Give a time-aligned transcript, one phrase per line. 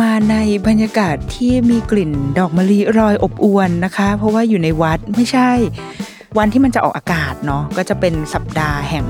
[0.00, 0.36] มาใน
[0.66, 5.50] บรรยากาศที่มีกลิ่นดอกมะลิรอยอบอวนนะคะ เพราะว่าอยู่ในวัดไม่ใช่
[6.38, 9.04] วันที่มันจะออกอากาศเนาะก็จะเป็นสัปดาห์แห่ง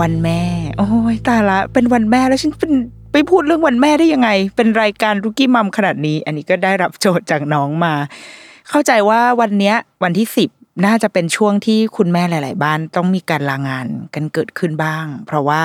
[0.00, 0.42] วันแม่
[0.78, 2.72] โอ้ยตาละ เป็นวันแม่แล้วฉันเป็น
[3.12, 7.94] ไปพูดเรื่องวันแม่ได้ยังไง เป็นรายการรุกี้มัมขนาดนี้ อันนี้ก็ได้รับโจทย์จากน้องมา
[8.70, 10.48] เข้าใจว่าวันเนี้ยวันที่สิบ
[10.86, 15.60] น่าจะเป็นช่วงที่คุณแม่หลาย ๆ บ้านต้องมีการลางานกันเกิดขึ้นบ้าง เพราะว่า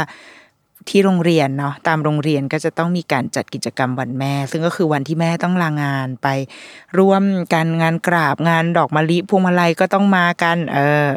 [0.90, 6.28] ที่โรงเรียนเนาะตามโรงเรียนก็จะต้องมีการจัดกิจกรรมวันแม่ ซึ่งก็คือวันที่แม่ต้องลางานไป
[6.98, 11.08] ร่วมการงานกราบงานดอกมะลิพวงมาลัยก็ต้องมากันเออ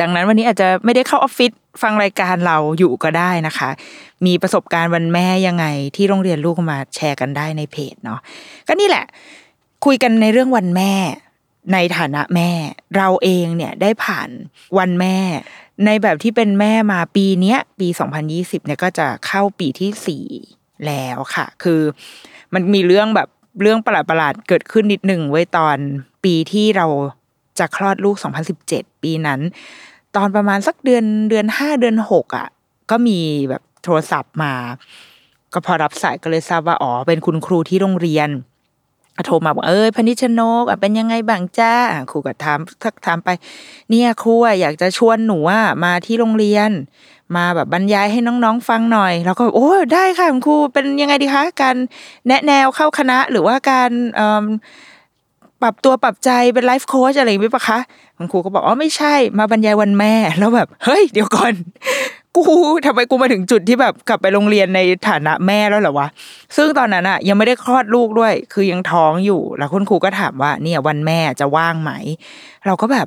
[0.00, 3.70] ดังนั้นวันนี้อาจจะไม่ได้เข้าออฟฟิศฟังรายการเราอยู่ก็ได้นะคะ
[4.26, 8.20] มีประสบการณ์วันแม่ยังไงที่โรงเรียนลูกมาแชร์กันได้ในเพจเนาะ
[8.68, 9.04] ก็นี่แหละ
[9.84, 10.92] คุยกันในเรื่องวันแม่
[11.72, 12.50] ในฐานะแม่
[12.96, 14.28] เราเองเนี่ยได้ผ่าน
[14.78, 15.16] วันแม่
[15.86, 17.88] ในแบบที่เป็นแม่มาปีเนี้ยปี
[18.28, 20.26] 2020เนี่ยก็จะเข้าปีที่สี่
[20.86, 21.80] แล้วค่ะ คือ
[22.54, 23.28] มันมีเรื่องแบบ
[23.62, 25.76] เรื่องประหลาดๆเกิดขึ้นนิดหนึ่งไว้ตอน
[26.24, 26.86] ปีที่เรา
[27.58, 28.16] จะคลอดลูก
[28.60, 29.40] 2017 ปีนั้น
[30.16, 32.48] ตอนประมาณสักเดือนเดือนห้าเดือนหกอะ
[32.90, 34.54] ก็มีแบบโทรศัพท์มา
[35.52, 38.28] ก็พอรับสายก็เลยทราบว่าอ๋อเป็นคุณครูที่โรงเรียน
[39.26, 41.74] โทรมาบอกเอ้ยพนิชนกเป็นยังไงบ้างจ้า
[42.10, 43.28] ครูก็ถามทักถามไป
[43.90, 45.38] เนี่ยครูอยากจะชวนหนู
[45.84, 46.70] มาที่โรงเรียน
[47.36, 51.76] มาแบบบรรยายให้น้องๆฟังหน่อยแล้วก็โอ้ได้ค่ะคุณครูเป็นยังไงดีคะการ
[52.26, 53.90] แนะแนวเข้าคณะหรือว่าการ
[55.62, 57.78] ปรับตัวปรับใจเป็นไลฟ์โค้ชอะไรอย่างนี้ปะคะ
[58.16, 61.54] คุณครูก็บอกอ๋อไม่ใช่มาบรรยายวันแม่ แล้วแบบ เฮ้ย เดี๋ยวก่อน
[62.36, 62.44] กู
[62.86, 66.08] ทำไมกูมาถึงจุดที่แบบกลับไปโรงเรียนในฐานะแม่แล้วเหรอวะ
[66.56, 71.92] ซึ่งตอนนั้นอะยังไม่ได้คลอดลูกด้วย คือยังท้องอยู่ แล้วคุณครูก็ถามว่า เนี่ยวันแม่จะว่างไหม
[72.66, 73.06] เราก็แบบ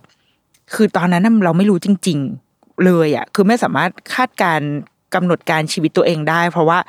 [0.73, 2.19] คือตอนนั้นเราไม่รู้จริง
[2.51, 4.69] ๆ เลยอะคือไม่สามารถคาดการณ์
[5.13, 6.79] กำหนดการชีวิตตัวเองได้ เพราะว่า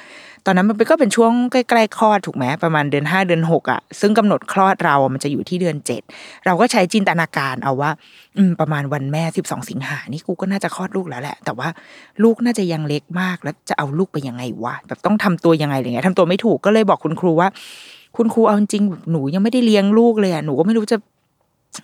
[0.47, 6.03] ตอนนั้นมันก็เป็นช่วงใกล้ๆคลอดถูกไหมประมาณเดือนห้าเดือนหกอะซึ่งกำหนดคลอดเรามันจะอยู่ที่เดือนเจ็ด
[6.47, 7.91] เราก็ใช้จินตนาการเอาว่า
[8.37, 11.69] อืมประมาณวันแม่สิบสองสิงหานี่กูก็น่าจะคลอดลูกแล้วแหละ แต่ว่า
[12.23, 17.49] ลูกน่าจะยังเล็กมากแล้วจะเอาลูกไปยังไงวะแบบต้องทำตัวยังไงอะไรเงี้ยทำตัวไม่ถูกก็เลยบอกคุณครูว่า
[18.17, 20.97] คุณครูเอาจริงหนูยังไม่ได้เลี้ยงลูกเลยอะหนูก็ไม่รู้จะ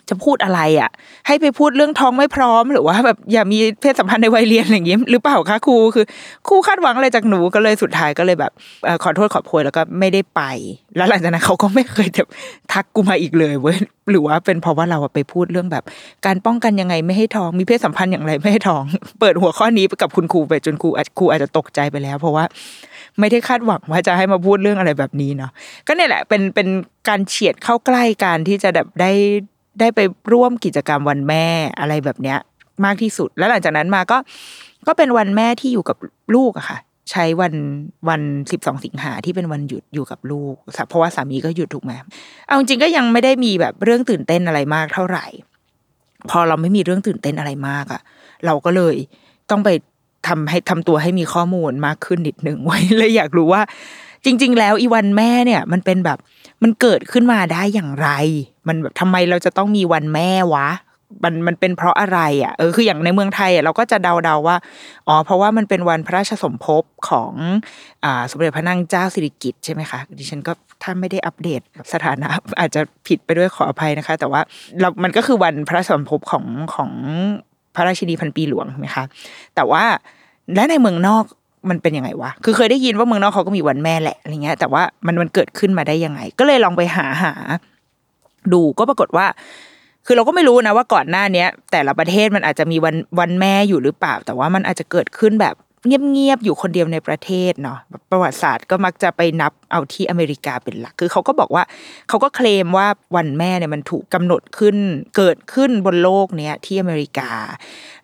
[0.09, 0.89] จะพูดอะไรอะ
[1.27, 6.05] ให้ไปพูดเรื่องท้องไม่พร้อม หรือว่าแบบอย่ามีเพศสัมพันธ์ในวัยเรียนอะไรอย่างงี้หรือเปล่าคะครูคือ
[6.47, 8.51] ครูคาดหวังอะไรจากหนูก็เลยสุดท้ายก็เลยแบบ
[9.03, 10.41] ขอโทษขอโพยแล้วก็ไม่ได้ไป
[10.95, 12.27] แล้วหลังจากนั้นเขาก็ไม่เคยแบบ
[12.71, 13.77] ทักกูมาอีกเลยเว้ย
[14.11, 15.83] หรือว่าเป็นเพราะว่าเราไปพูดเรื่องแบบ
[16.25, 18.83] การป้องกันยังไงไม่ให้ท้อง มีเพศสัมพันธ์อย่างไรไม่ให้ท้อง
[19.19, 20.89] เปิดหัวข้อนี้ไปกับคุณครูไปจนครู
[21.19, 22.45] ครูอาจจะตกใจไปแล้ว เพราะว่า
[23.19, 25.51] ไม่ได้คาดหวังว่าจะให้มาพูดเรื่องอะไรแบบนี้เนาะ
[25.87, 26.67] ก็เนี่ยแหละเป็นเป็น
[27.09, 29.11] การเฉียดเข้าใกล้การที่จะแบบได้
[29.79, 29.99] ได้ไป
[30.33, 31.45] ร่วมกิจกรรมวันแม่
[31.79, 32.39] อะไรแบบเนี้ย
[32.85, 34.17] มากที่สุด แล้วหลังจากนั้นมาก็
[34.87, 35.97] ก็เป็นวันแม่ที่อยู่กับ
[36.35, 36.77] ลูกอะค่ะ
[37.11, 37.53] ใช้วัน
[38.09, 40.55] วันสิบสองสิงหาที่เป็นวันหยุดอยู่กับลูก
[40.89, 41.91] เพราะว่าสามีก็หยุดถูกไหม
[42.47, 45.25] เอาจริงก็ยังไม่ได้มีแบบเรื่องตื่นเต้นอะไรมากเท่าไหร่
[46.29, 48.01] พอเราไม่มีเรื่องตื่นเต้นอะไรมากอะ
[48.45, 48.95] เราก็เลย
[49.49, 49.69] ต้องไป
[50.27, 53.61] ทำให้ทำตัวให้มีข้อมูลมากขึ้นนิดหนึ่งไว้เลยอยากรู้ว่า
[54.25, 56.17] จริง ๆ แล้วอีวันแม่เนี่ย มันเป็นแบบ
[56.63, 58.09] มันเกิดขึ้นมาได้อย่างไร
[58.67, 60.69] มันแบบทำไมเราจะต้องมีวันแม่วะ
[61.23, 64.57] มันมันเป็นเพราะอะไรอะเออคืออย่างในเมืองไทยอะเราก็จะเดาๆว่า
[65.07, 67.33] อ๋อเพราะว่ามันเป็นวันพระราชสมภพของ
[68.03, 70.51] อ่าสมเด็จพระนางเจ้าสิริกิติ์ใช่ไหมคะดิฉันก็
[70.83, 71.61] ถ้าไม่ได้อัปเดต
[71.93, 72.27] สถานะ
[72.59, 74.41] อาจจะผิดไปด้วยขออภัยนะคะ แต่ว่า
[74.79, 76.45] เรา มันก็คือวันพระราชสมภพของ
[76.75, 76.91] ของ
[77.75, 79.03] พระราชินีพันปีหลวงใช่ไหมคะ
[79.55, 79.83] แต่ว่า
[80.55, 81.23] และในเมืองนอก
[81.69, 87.33] มันเป็นยังไงวะ คือเคยได้ยินว่าเมืองนอกเขาก็มีวันแม่แหละอะไรเงี้ย แต่ว่ามันมันเกิดขึ้นมาได้ยังไง ก็เลยลองไปหาหา
[88.53, 89.25] ดูก็ปรากฏว่า
[90.05, 97.79] คือเราก็ไม่รู้นะว่าก่อนหน้าเนี้ย แต่ละประเทศมันอาจจะมีวันวันแม่อยู่หรือเปล่า แต่ว่ามันอาจจะเกิดขึ้นแบบ เงียบๆอยู่คนเดียวในประเทศเนาะ
[98.11, 101.63] ประวัติศาสตร์ก็มักจะไปนับเอาที่อเมริกาเป็นหลัก คือเขาก็บอกว่า
[102.09, 104.77] เขาก็เคลมว่าวันแม่เนี่ยมันถูกกำหนดขึ้น
[105.17, 107.31] เกิดขึ้นบนโลกเนี้ยที่อเมริกา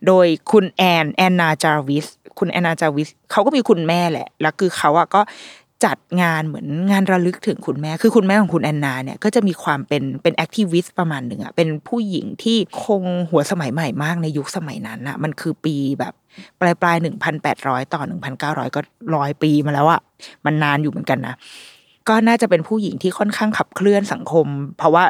[0.08, 2.06] โดยคุณแอนแอนนาจาวิส
[2.40, 5.22] คุณแอนนาจาวิสเขาก็มีคุณแม่แหละ แล้วคือเขาอะก็
[5.86, 16.14] จัดงานเหมือนงานระลึกถึงคุณแม่ คือคุณแม่ของคุณแอนนาเนี่ยก็จะมีความเป็นเป็น activist ประมาณหนึ่งอะเป็นผู้หญิงที่คนหัวสมัยใหม่มากในยุคสมัยนั้นอะมันคือปีแบบ
[16.60, 18.82] ปลายปลายหนึ่งพันแปดร้อยต่อหนึ่งพันเก้าร้อยก็
[19.16, 20.02] ร้อยปีมาแล้วอะ
[20.46, 21.36] มันนานอยู่เหมือนกันนะ
[22.10, 24.46] ก็น่าจะเป็นผู้หญิงที่ค่อนข้างขับเคลื่อนสังคม
[24.78, 25.06] เพราะว่า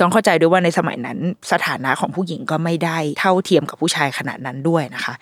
[0.00, 1.18] ต้องเข้าใจด้วยว่าในสมัยนั้น
[1.52, 5.14] สถานะของผู้หญิงก็ไม่ได้เท่าเทียมกับผู้ชายขนาดนั้นด้วยนะคะ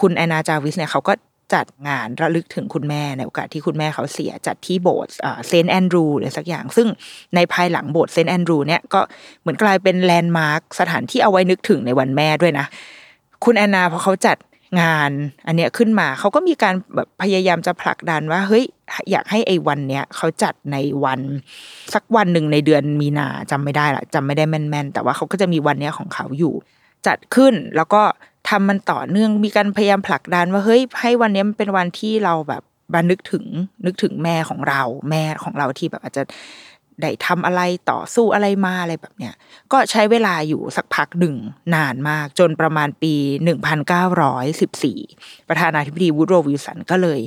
[0.00, 1.14] คุณแอนนาจาวิสเนี่ยเขาก็
[1.54, 5.14] จัดงานระลึกถึงคุณแม่ในโอกาสที่คุณแม่เขาเสียจัดที่โบสถ์
[5.48, 6.88] เซนต์แอนดรูหรือสักอย่าง ซึ่ง
[7.34, 9.00] ในภายหลังโบสถ์เซนต์แอนดรูเนี่ยก็
[9.40, 12.66] เหมือนกลายเป็น landmark สถานที่เอาไว้นึกถึงในวันแม่ด้วยนะ
[13.44, 14.36] คุณแอนนาพอเขาจัด
[14.80, 15.10] งาน
[15.46, 18.64] อันเนี้ยขึ้นมาเขาก็มีการแบบพยายามจะผลักดันว่าเฮ้ย
[19.10, 21.20] อยากให้ไอ้วันเนี้ยเขาจัดในวัน
[21.94, 26.54] สักวันหนึ่งในเดือนมีนาจำไม่ได้ละจำไม่ได้แม่นๆแต่ว่าเขาก็จะมีวันเนี้ยของเขาอยู่
[27.06, 28.02] จัดขึ้นแล้วก็
[28.48, 32.62] ทำมันต่อเนื่องมีการพยายามผลักดันว่าเฮ้ยให้วันนี้มันเป็นวันที่เราแบบ
[32.94, 33.44] บันนึกถึง
[33.86, 36.22] นึกถึงแม่ของเราแม่ของเราที่แบบอาจจะ
[37.02, 39.34] ได้ทำอะไรต่อสู้อะไรมาอะไรแบบเนี้ย
[39.72, 41.36] ก็ใช้เวลาอยู่สักพักหนึ่ง
[41.74, 43.14] นานมากจนประมาณปี
[44.52, 47.20] 1914 ประธานาธิบดีวูดโรวิลสันก็เลย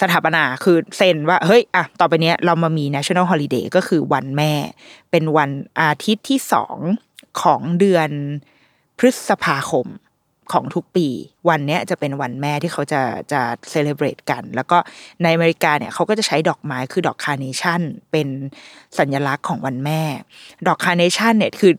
[0.00, 4.52] สถาปนาคือเซ็นว่า เฮ้ยอะต่อไปเนี้ยเรามามี national holiday ก็คือวันแม่
[5.10, 5.50] เป็นวัน
[5.80, 6.76] อาทิตย์ที่สอง
[7.42, 8.10] ของเดือน
[8.98, 9.86] พฤษภาคม
[10.52, 11.08] ของทุกปี
[11.48, 13.02] วันนี้จะเป็นวันแม่ที่เขาจะ
[13.32, 13.40] จะ
[13.70, 14.78] celebrate กัน แล้วก็
[15.22, 17.80] ในอเมริกาเนี่ยเขาก็จะใช้ดอกไม้คือดอกคาร์เนชั่น
[18.10, 18.28] เป็น
[18.98, 20.02] สัญลักษณ์ของวันแม่
[20.66, 21.72] ดอกคาร์เนชั่นเนี่ยคือ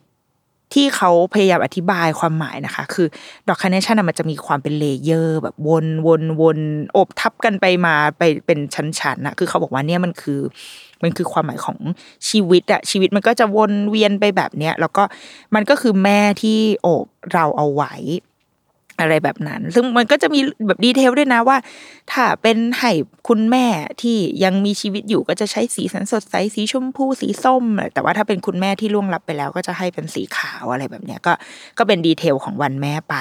[0.75, 3.07] ที่เขาพยายามอธิบายความหมายนะคะ คือ
[3.47, 10.39] ดอกคาร์เนชั่นมันจะมีความเป็น layer แบบวนวนวนโอบทับกันไปมาไปเป็นชั้นๆนะคือเขาบอกว่าเนี่ยมันคือ
[11.03, 11.77] มันคือความหมายของ
[12.29, 15.03] ชีวิตอะชีวิตมันก็จะวนเวียนไปแบบเนี้ยแล้วก็
[15.55, 17.93] มันก็คือแม่ที่โอบเราเอาไว้
[19.01, 21.57] อะไรแบบนั้น ซึ่งมันก็จะมีแบบ detail ด้วยนะว่า
[22.11, 22.91] ถ้าเป็นให้
[23.27, 23.65] คุณแม่
[24.01, 27.63] ที่ยังมีชีวิตอยู่ก็จะใช้สีสันสดใสสีชมพูสีส้ม
[27.93, 31.33] แต่ว่าถ้าเป็นคุณแม่ที่ล่วงลับไปแล้วก็จะให้เป็นสีขาวอะไรแบบเนี้ยก็
[31.77, 33.15] ก็เป็นดีเทลของวันแม่ไป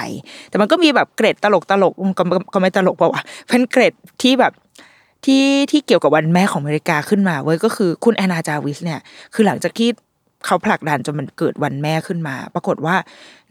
[0.49, 2.23] แต่มันก็มีแบบเกรดตลกตลกก็
[2.53, 4.53] ก็ไม่ตลกเปล่าวะเป็นเกรดที่แบบ
[5.25, 8.99] ที่ที่เกี่ยวกับวันแม่ของอเมริกาขึ้นมาเว้ยก็คือคุณแอนนาจาวิสเนี่ย
[9.33, 9.89] คือหลังจากที่
[10.45, 12.95] เขาผลักดันจนมันเกิดวันแม่ขึ้นมา ปรากฏว่า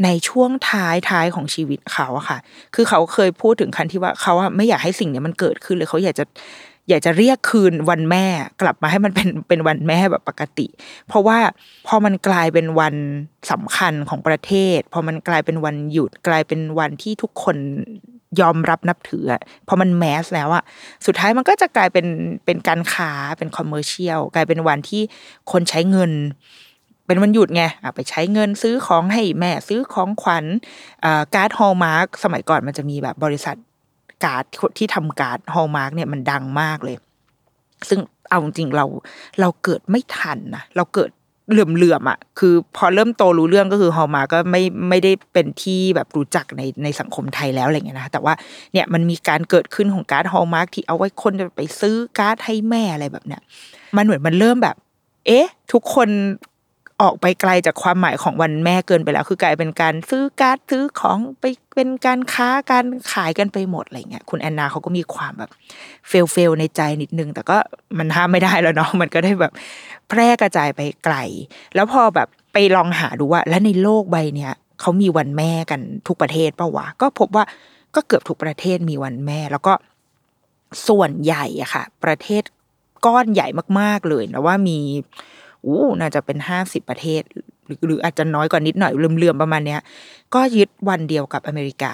[0.05, 2.38] ในช่วงท้ายท้ายของชีวิตเขาอะค่ะ
[2.75, 6.25] คือเขาเคยพูดถึงคันที่ว่าเขาไม่อยากให้สิ่งนี้มันเกิดขึ้นเลยเขาอยากจะ
[6.88, 8.25] อยากจะเรียกคืนวันแม่
[8.62, 10.67] กลับมาให้มันเป็นเป็นวันแม่แบบปกติ
[11.08, 11.38] เพราะว่า
[11.87, 12.94] พอมันกลายเป็นวัน
[13.50, 17.56] สำคัญของประเทศ พอมันกลายเป็นวันหยุดกลายเป็นวันที่ทุกคน
[18.40, 19.25] ยอมรับนับถือ
[19.69, 20.64] พอมันแมสแล้วอะ
[21.06, 22.06] สุดท้ายมันก็จะกลายเป็น
[22.44, 25.02] เป็นการค้าเป็นคอมเมอร์เชียลกลายเป็นวันที่
[25.52, 26.12] คนใช้เงิน
[27.09, 27.63] เป็นวันหยุดไง
[27.95, 30.45] ไปใช้เงินซื้อของให้แม่ซื้อของขวัญ
[31.35, 33.57] การ์ดฮอลมาร์กสมัยก่อนมันจะมีแบบบริษัท
[34.25, 34.45] การ์ด
[34.79, 36.97] ที่ทำการ์ดฮอลมาร์กเนี่ยมันดังมากเลย
[37.89, 38.01] ซึ่ง
[38.31, 38.87] เอาจริงเรา
[39.41, 41.11] เราเกิดไม่ทันนะเราเกิด
[41.51, 48.35] เหลื่อมเหลื่อมอะคือ พอเริ่มโตรู้เรื่องก็คือฮอลมาร์กก็ไม่ไม่ได้เป็นที่แบบรู้จักในในสังคมไทยแล้วอะไรเงี้ยนะแต่ว่า
[48.73, 53.41] เนี่ยมันมีการเกิดขึ้นของการ์ดฮอลมาร์กที่เอาไว้คนจะไปซื้อการ์ดให้แม่อะไรแบบเนี้ย
[53.97, 54.77] มันเหมือนมันเริ่มแบบ
[55.27, 56.09] เอ๊ะ ทุกคน
[57.03, 65.50] ออกไปไกลจากความหมายของวันแม่เกินไปแล้ว คือกลายเป็นการซื้อการ์ดซื้อของไปเป็นการค้าการขายกันไปหมดอะไรเงี้ยคุณแอนนาเขาก็มีความแบบ
[66.09, 67.56] เฟลเฟลในใจนิดนึง แต่ก็
[67.99, 69.53] มันห้ามไม่ได้แล้วเนาะมันก็ได้แบบ
[70.09, 71.17] แพร่กระจายไปไกล
[71.75, 77.45] แล้วพอแบบไปลองหาดูว่า แล้วในโลกใบเนี้ยเขามีวันแม่กันทุกประเทศปะวะก็พบว่า
[77.95, 79.75] ก็เกือบทุกประเทศมีวันแม่ แล้วก็
[80.89, 82.43] ส่วนใหญ่อะค่ะ ประเทศ
[83.06, 83.47] ก้อนใหญ่
[83.81, 84.79] มาก ๆเลยนะว่ามี
[85.67, 87.23] อู้น่าจะเป็นห้าสิบประเทศ
[87.67, 89.81] หรือหรืออาจจะน้อยกว่านิดหน่อยเลื่อมๆประมาณเนี้ย
[90.35, 91.93] ก็ยึดวันเดียวกับอเมริกา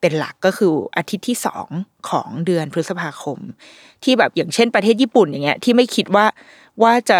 [0.00, 1.68] เป็นหลักก็คืออาทิตย์ที่สอง
[2.10, 3.38] ของเดือนพฤษภาคม
[4.04, 6.24] ที่แบบอย่างเช่นประเทศญี่ปุ่นอย่างเงี้ยที่ไม่คิดว่า
[6.82, 7.18] ว่าจะ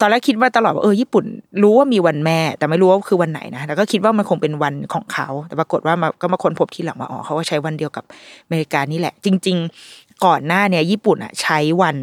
[0.00, 1.24] ตอนแรกคิดว่าตลอดว่าเออญี่ปุ่น
[1.62, 8.04] รู้ว่ามีวันแม่ แต่ไม่รู้ว่าคือวันไหนนะแล้วก็คิดว่ามันคงเป็นวันของเขา แต่ปรากฏว่ามาก็มาค้นพบที่หลังว่าอ๋อเขาก็ใช้วันเดียวกับ
[8.44, 9.56] อเมริกานี่แหละ จริง
[9.90, 11.96] ๆ ก่อนหน้าเนี่ยญี่ปุ่นอะใช้วัน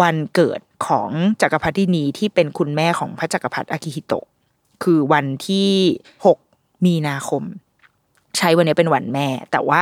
[0.00, 1.10] วันเกิดของ
[1.42, 4.26] จักรพรรดินีที่เป็นคุณแม่ของพระจักรพรรดิอากิฮิโตะ
[4.82, 5.70] คือวันที่
[6.26, 6.38] หก
[6.84, 7.42] มีนาคม
[8.36, 9.80] ใช้วันนี้เป็นวันแม่ แต่ว่า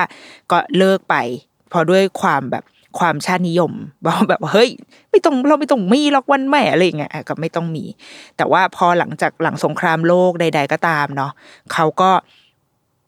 [0.50, 1.14] ก็เลิกไป
[1.72, 2.64] พอด้วยความแบบ
[2.98, 3.72] ความชาตินิยม
[4.06, 4.70] ว่าแบบเฮ้ย
[5.10, 7.84] ไม่ต้องเราไม่ต้องมีหรอกวันแม่อะไรเงี้ยก็ไม่ต้องมี
[8.36, 11.32] แต่ว่าพอหลังจากหลังสงครามโลกใด ๆ ก็ตามเนาะ
[11.72, 12.10] เขาก็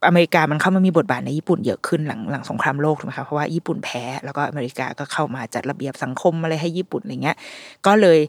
[0.07, 7.37] อเมริกามันเข้ามามีบทบาทในญี่ปุ่นเยอะขึ้นหลังหลังสงครามโลกถูกไหมคะเพราะว่าญี่ปุ่นแพ้แล้วก็อเมริกาก็เข้ามาจัดระเบียบสังคมอะไรให้ญี่ปุ่นอะไรเงี้ย
[7.85, 8.19] ก็เลย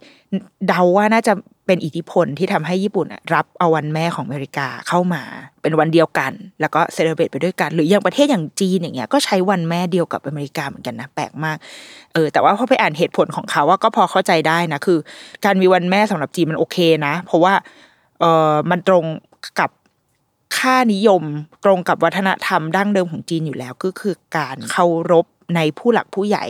[0.68, 1.33] เดาว่าน่าจะ
[1.66, 5.23] เป็นอิทธิพลที่ทำให้ญี่ปุ่นรับเอาวันแม่ของอเมริกาเข้ามา
[5.62, 11.56] เป็นวันเดียวกัน แล้วก็เซเลบรตไปด้วยกัน หรืออย่างประเทศอย่างจีนอย่างเงี้ยก็ใช้วันแม่เดียวกับอเมริกาเหมือนกันนะแปลกมาก
[12.14, 14.99] เออแต่ว่าพอไปอ่านเหตุผลของเขาว่าก็พอเข้าใจได้นะคือ
[15.45, 17.54] การมีวันแม่สำหรับจีนมันโอเคนะ เพราะว่า
[18.21, 19.04] เออมันตรง
[19.61, 19.71] กับ
[20.59, 21.23] ค่านิยม
[21.65, 25.26] ตรงกับวัฒนธรรมดั้งเดิมของจีนอยู่แล้วก็คือการเคารพ
[25.57, 26.47] ในผู้หลักผู้ใหญ่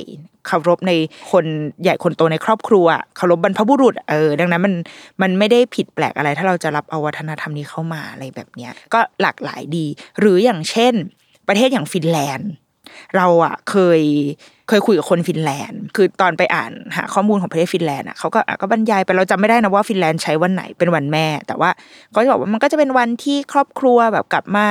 [0.46, 0.92] เคารพใน
[1.30, 1.44] คน
[1.82, 2.86] ใหญ่คนโตในครอบครัว
[3.16, 4.74] เคารพบรรพบุรุษเออดังนั้นมัน
[5.22, 9.86] มันไม่ได้ผิดแปลกอะไร ถ้าเราจะรับเอาวัฒนธรรมนี้เข้ามาอะไรแบบเนี้ยก็หลากหลายดี
[10.20, 10.94] หรืออย่างเช่น
[11.48, 12.50] ประเทศอย่างฟินแลนด์
[13.16, 14.00] เราอะเคย
[14.68, 21.70] เคยคุยกับคนฟินแลนด์ คือตอนไปอ่านหาข้อมูลของประเทศฟินแลนด์อะเขาก็ก็บรรยายไปเราจำไม่ได้นะว่าฟินแลนด์ใช้วันไหนเป็นวันแม่ แต่ว่า
[22.14, 24.66] ก็จะบอกว่ามันก็จะเป็นวันที่ครอบครัวแบบกลับมา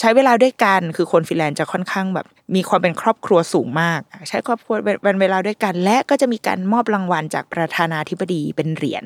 [0.00, 9.04] ใช้เวลาด้วยกัน คือคนฟินแลนด์จะค่อนข้างแบบ มีความเป็นครอบครัวสูงมาก ใช้ครอบครัวเป็นเวลาด้วยกัน และก็จะมีการมอบรางวัลจากประธานาธิบดีเป็นเหรียญ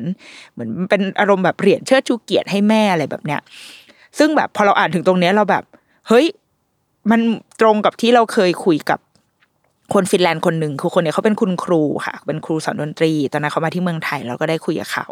[0.53, 3.41] เหมือนเป็นอารมณ์แบบเหรียญเชิดชูเกียรติให้แม่อะไรแบบเนี้ย
[4.19, 5.65] ซึ่งแบบพอเราอ่านถึงตรงเนี้ยเราแบบ
[6.09, 6.27] เฮ้ย
[7.11, 7.21] มัน
[7.61, 8.99] ตรงกับที่เราเคยคุยกับ
[9.95, 15.07] คนฟินแลนด์คนหนึ่งคือคนเนี้ยเขาเป็นคุณครูค่ะ เป็นครูสอนดนตรี ตอนนั้นเขามาที่เมืองไทยเราก็ได้คุยกับเขา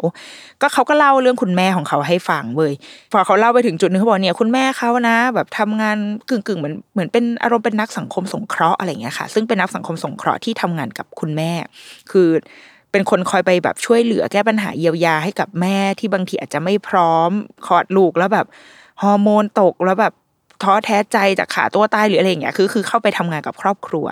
[0.61, 2.73] ก็เขาก็เล่าเรื่องคุณแม่ของเขาให้ฟังเว้ย
[3.11, 5.97] พอเขาเล่าไปถึงจุดนึงเขาบอกเนี่ยคุณแม่เขานะ แบบทำงาน
[6.29, 11.51] กึ่งกึ่งๆเหมือนเหมือนเป็นอารมณ์เป็นนักสังคมสงเคราะห์อะไรอย่างเงี้ยค่ะ ซึ่งเป็นนักสังคมสงเคราะห์ที่ทำงานกับคุณแม่
[12.11, 12.29] คือ
[12.91, 17.31] เป็นคนคอยไปแบบช่วยเหลือแก้ปัญหาเยียวยาให้กับแม่ที่บางทีอาจจะไม่พร้อม
[17.65, 18.47] คลอดลูกแล้วแบบ
[19.01, 20.13] ฮอร์โมนตกแล้วแบบ
[20.63, 24.07] ท้อแท้ใจจากขาตัวตายหรืออะไรอย่างเงี้ยคือคือเข้าไปทำงานกับครอบครัว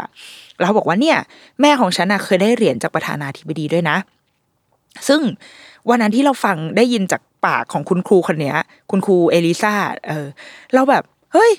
[0.58, 1.18] แล้วเขาบอกว่าเนี่ย
[1.62, 3.98] แม่ของฉันน่ะเคยได้เหรียญจากประธานาธิบดีด้วยนะ
[5.08, 5.22] ซึ่ง
[5.90, 8.58] วันนั้นที่เราฟังได้ยินจากปากของคุณครูคนเนี้ย
[8.92, 9.74] คุณครูเอลิซา
[10.08, 10.28] เออ
[10.74, 11.52] เราแบบ เฮ้ย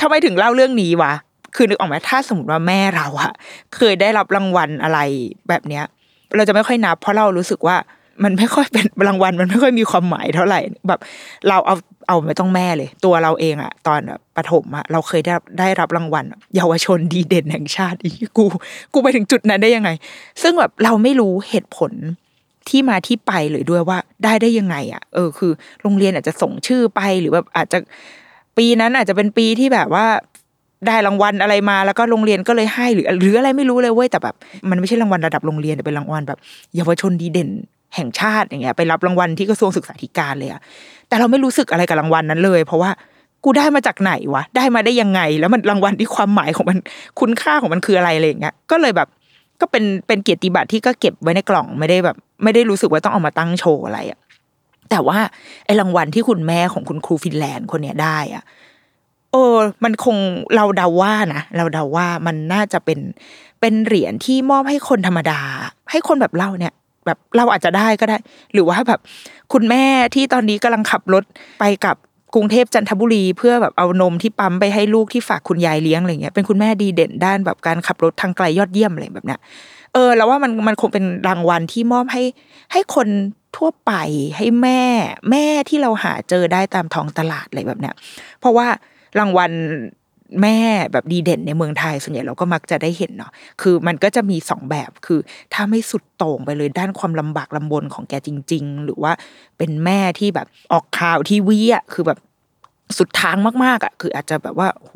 [0.00, 1.12] ทำไมถึงเล่าเรื่องนี้วะ
[1.56, 3.32] คือนึกออกไหมถ้าสมมติว่าแม่เราอะ
[3.76, 4.98] เคยได้รับรางวัลอะไร
[5.48, 5.84] แบบเนี้ย
[6.36, 7.76] เราจะไม่ค่อยนับ เพราะเรารู้สึกว่า
[8.24, 11.00] มันไม่ค่อยเป็นรางวัลมันไม่ค่อยมีความหมายเท่าไหร่แบบ
[11.48, 11.76] เราเอา
[12.10, 16.24] เอาไม่ต้องแม่เลย ตัวเราเองอะตอนแบบประถมอะเราเคยได้รับได้รับรางวัล
[16.56, 18.44] เยาวชนดีเด่นแห่งชาติอีกู
[18.92, 19.90] กูไปถึงจุดนั้นได้ยังไง
[20.42, 21.92] ซึ่งแบบเราไม่รู้เหตุผล
[22.68, 25.52] ที่มาที่ไปเลยด้วยว่าได้ได้ยังไงอะเออคือ
[25.82, 27.78] โรงเรียนอาจจะส่งชื่อไปหรือแบบอาจจะ
[28.56, 30.06] ปีนั้นอาจจะเป็นปีที่แบบว่า
[30.86, 34.34] ได้รางวัลอะไรมาแล้วก็โรงเรียนก็เลยให้หรือหรืออะไรไม่รู้เลยเว้ยแต่แบบ
[34.70, 36.38] มันไม่ใช่รางวัลระดับโรงเรียนแต่เป็นรางวัลแบบ
[36.76, 37.50] เยาวชนดีเด่น
[37.96, 40.60] แห่งชาติอย่างเงี้ยไปรับรางวัลที่กระทรวงศึกษาธิการเลยอะ
[41.10, 42.90] แต่เราไม่รู้สึกอะไรกับรางวัลนั้นเลย เพราะว่า
[43.44, 46.78] กูได้มาจากไหนวะได้มาได้ยังไง แล้วมันรางวัลที่ความหมายของมัน
[47.20, 49.08] คุณค่าของมันคืออะไรอะไรอย่างเงี้ยก็เลยแบบ
[49.60, 54.18] ก็เป็นเป็นเกียรติบัตรที่ก็เก็บไว้ในกล่องไม่ได้แบบ ไม่ได้รู้สึกว่าต้องเอามาตั้งโชว์อะไรอะ
[54.90, 55.18] แต่ว่า
[55.66, 58.44] ไอ้รางวัลที่คุณแม่ของคุณครูฟินแลนด์คนเนี้ยได้อะ
[59.32, 60.16] เออมันคง
[60.54, 62.98] เราเดาว่านะเราเดาว่ามันน่าจะเป็น
[63.60, 65.40] เป็นเหรียญที่มอบให้คนธรรมดา
[65.90, 66.72] ให้คนแบบเราเนี่ย
[67.06, 68.18] แบบเราอาจจะได้ก็ได้
[68.52, 69.00] หรือว่าแบบ
[69.52, 71.24] คุณแม่ที่ตอนนี้กำลังขับรถ
[71.60, 71.96] ไปกับ
[72.34, 79.40] กรุงเทพจันทบุรีเพื่อแบบเอานมที่ปั๊มไปให้ลูกที่ฝากคุณยายเลี้ยงอะไรเงี้ยเป็นคุณแม่ดีเด่นด้านแบบการขับรถทางไกลยอดเยี่ยมอะไรแบบเนี้ย
[79.92, 82.22] เออแล้วว่ามันมันคงเป็นรางวัลที่มอบให้
[82.72, 83.08] ให้คน
[83.56, 83.92] ทั่วไป
[84.36, 84.82] ให้แม่
[85.30, 87.94] แม่ที่เราหาเจอได้ตามท้องตลาดอะไรแบบเนี้ย
[88.40, 88.66] เพราะว่า
[89.18, 89.50] รางวัล
[90.42, 90.58] แม่
[90.92, 95.20] แบบดีเด่นในเมืองไทยส่วนใหญ่เราก็มักจะได้เห็นเนาะคือมันก็จะมีสองแบบคือ
[95.54, 99.12] ถ้าไม่สุดโต่งไปเลยด้านความลำบากลำบนของแกจริง ๆ หรือว่า
[99.58, 102.18] เป็นแม่ที่แบบออกข่าวที่วีอะคือแบบ
[102.98, 104.94] สุดทางมากๆอะคืออาจจะแบบว่าโห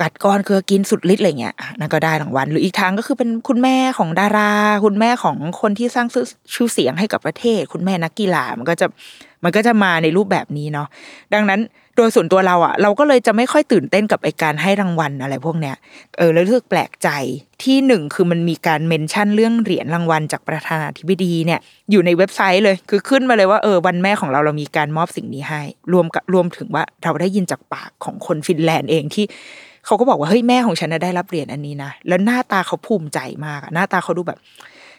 [0.00, 4.52] กัดก้อนเกลือกินสุดฤทธิ์อะไรเงี้ยนั่นก็ได้รางวัลหรืออีกทางก็คือเป็นคุณแม่ของดารา
[4.84, 6.08] คุณแม่ของคนที่สร้าง
[6.54, 8.86] ชื่อเสียงให้กับประเทศ คุณแม่นักกีฬามันก็จะ
[9.44, 10.88] มันก็จะมาในรูปแบบนี้เนาะ
[11.34, 11.60] ดังนั้น
[11.96, 15.76] โดยส่วนตัวเราอะเราก็เลยจะไม่ค่อยตื่นเต้นกับไอการให้รางวัลอะไรพวกเนี้ย
[16.18, 17.08] เออแล้วรู้สึกแปลกใจ
[17.64, 29.24] ที่หนึ่งคือมันมีการเมนชั่นเรื่องเหรียญรางวัลจากประธานาธิบดีเนี่ยอยู่ในเว็บไซต์เลย คือขึ้นมาเลยว่าเออวันแม่ของเราเรามีการมอบสิ่งนี้ให้ รวมกับรวมถึงว่าเราได้ยินจากปากของคนฟินแลนด์เองที่
[29.86, 34.38] เขาก็บอกว่าเฮ้ยแม่ของฉันได้รับเหรียญอันนี้นะแล้วหน้าตาเขาภูมิใจมากหน้าตาเขาดูแบบ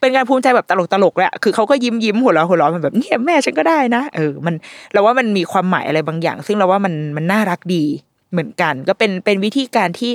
[0.01, 4.55] เป็นการภูมิใจแบบตลกตลกแหละคือเขาก็ยิ้มยิ้มหัวเราะหัวเราะมันแบบเนี่ยแม่ฉันก็ได้นะเออมัน
[4.93, 7.83] เราว่ามันมีความหมายอะไรบางอย่าง ซึ่งเราว่ามันมันน่ารักดี
[8.31, 10.11] เหมือนกัน ก็เป็นเป็นวิธีการที่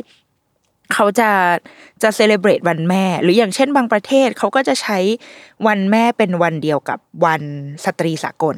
[0.95, 1.31] เขาจะ
[2.03, 4.99] จะเซเลบรตวันแม่ หรืออย่างเช่นบางประเทศเขาก็จะใช้
[5.67, 7.43] วันแม่เป็นวันเดียวกับวัน
[7.85, 8.57] สตรีสากล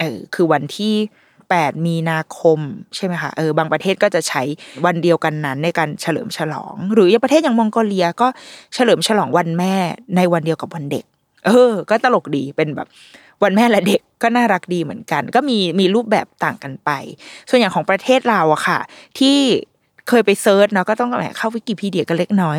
[0.00, 0.94] เออคือวันที่
[1.60, 2.58] 8 มีนาคม
[2.96, 4.42] ใช่ไหมคะเออบางประเทศก็จะใช้
[4.84, 8.28] วันเดียวกันนั้นในการเฉลิมฉลอง หรืออย่างประเทศอย่างมองโกเลียก็
[8.74, 9.74] เฉลิมฉลองวันแม่
[10.16, 11.04] ในวันเดียวกับวันเด็ก
[11.46, 12.88] เออ ก็ตลกดีเป็นแบบ
[13.42, 16.90] วันแม่และเด็กก็น่ารักดีเหมือนกัน ก็มีมีรูปแบบต่างกันไป
[17.48, 18.78] ส่วนอย่างของประเทศเราอะค่ะ
[19.18, 19.38] ที่
[20.08, 22.56] เคยไป search เนาะก็ต้องแหมเข้าวิกิพีเดียกันเล็กน้อย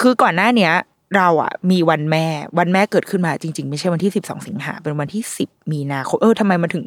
[0.00, 0.72] คือก่อนหน้าเนี้ย
[1.16, 2.26] เราอะมีวันแม่
[2.58, 6.84] วันแม่เกิดขึ้นมาจริง ๆ ไม่ใช่วันที่สิบสองสิงหาเป็นวันที่สิบมีนาคมเออทำไมมันถึง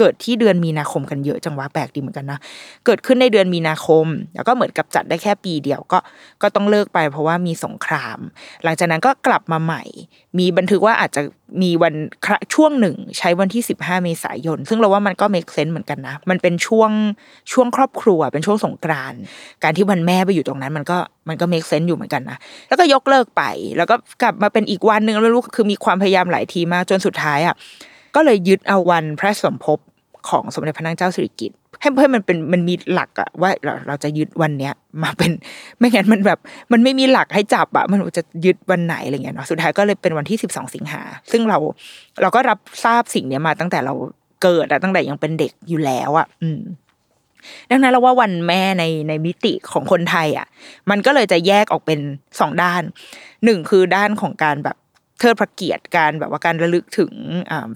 [0.00, 2.38] เกิดที่เดือนมีนาคมกันเยอะจังวะแปลกดีเหมือนกันนะ
[2.86, 5.98] เกิดขึ้นในเดือนมีนาคม แล้วก็เหมือนกับจัดได้แค่ปีเดียวก็
[6.42, 8.18] ก็ต้องเลิกไป เพราะว่ามีสงคราม
[8.64, 9.82] หลังจากนั้นก็กลับมาใหม่
[10.38, 11.22] มีบันทึกว่าอาจจะ
[11.62, 11.94] มีวัน
[12.54, 16.90] ช่วงหนึ่งใช้วันที่ 15 เมษายน ซึ่งเราว่ามันก็ make sense เหมือนกันนะ มันเป็นช่วง
[17.52, 19.14] ช่วงครอบครัวเป็นช่วงสงกรานต์
[19.62, 22.38] การที่วันแม่ไปอยู่ตรงนั้น มันก็มันก็ make sense อยู่เหมือนกันนะ
[22.68, 23.42] แล้วก็ยกเลิกไป
[23.76, 27.56] แล้วก็กลับมาเป็นอีกวันหนึ่งไม่รู้คือมีความพยายามหลายทีมากจนสุดท้ายอะ
[28.16, 29.78] ก็เลยยึดเอาวันพระสมภพ
[30.28, 34.72] ของสมเด็จพระนางเจ้าสิริกิติ์ให้เพื่อมันเป็นมันมีหลักอะว่าเราเราจะยึดวันเนี้ย
[35.02, 35.30] มาเป็น
[35.78, 36.38] ไม่งั้นมันแบบ
[36.72, 41.58] มันไม่มีหลักให้จับอะมันจะยึดวันไหนอะไรเงี้ยเนาะสุดท้ายก็เลยเป็นวันที่สิบสองสิงหาซึ่งเรา
[42.22, 43.94] เราก็รับทราบสิ่งเนี้ยมาตั้งแต่เรา
[44.42, 46.60] เกิดอะตั้งแต่ยังเป็นเด็กอยู่แล้วอะอืม
[47.70, 50.46] ดังนั้นเราว่าวันแม่ในในมิติของคนไทยอะ
[50.90, 52.00] มันก็เลยจะแยกออกเป็น
[52.40, 52.82] สองด้าน
[53.44, 54.76] หนึ่งคือด้านของการแบบ
[55.20, 57.12] เทิดพระเกียรติการแบบว่าการระลึกถึง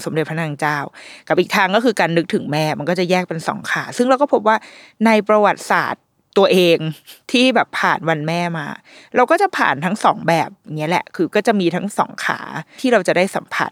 [0.04, 0.78] สมเด็จพระนางเจ้า
[1.28, 4.56] กับอีกทางก็คือการนึกถึงแม่มันก็จะแยกเป็นสองขา ซึ่งเราก็พบว่า
[5.06, 6.02] ในประวัติศาสตร์
[6.38, 6.78] ตัวเอง
[7.32, 8.66] ที่แบบผ่านวันแม่มา
[9.16, 12.40] เราก็จะผ่านทั้งสองแบบเงี้ยแหละ คือก็จะมีทั้งสองขา
[12.80, 13.70] ที่เราจะได้สัมผัส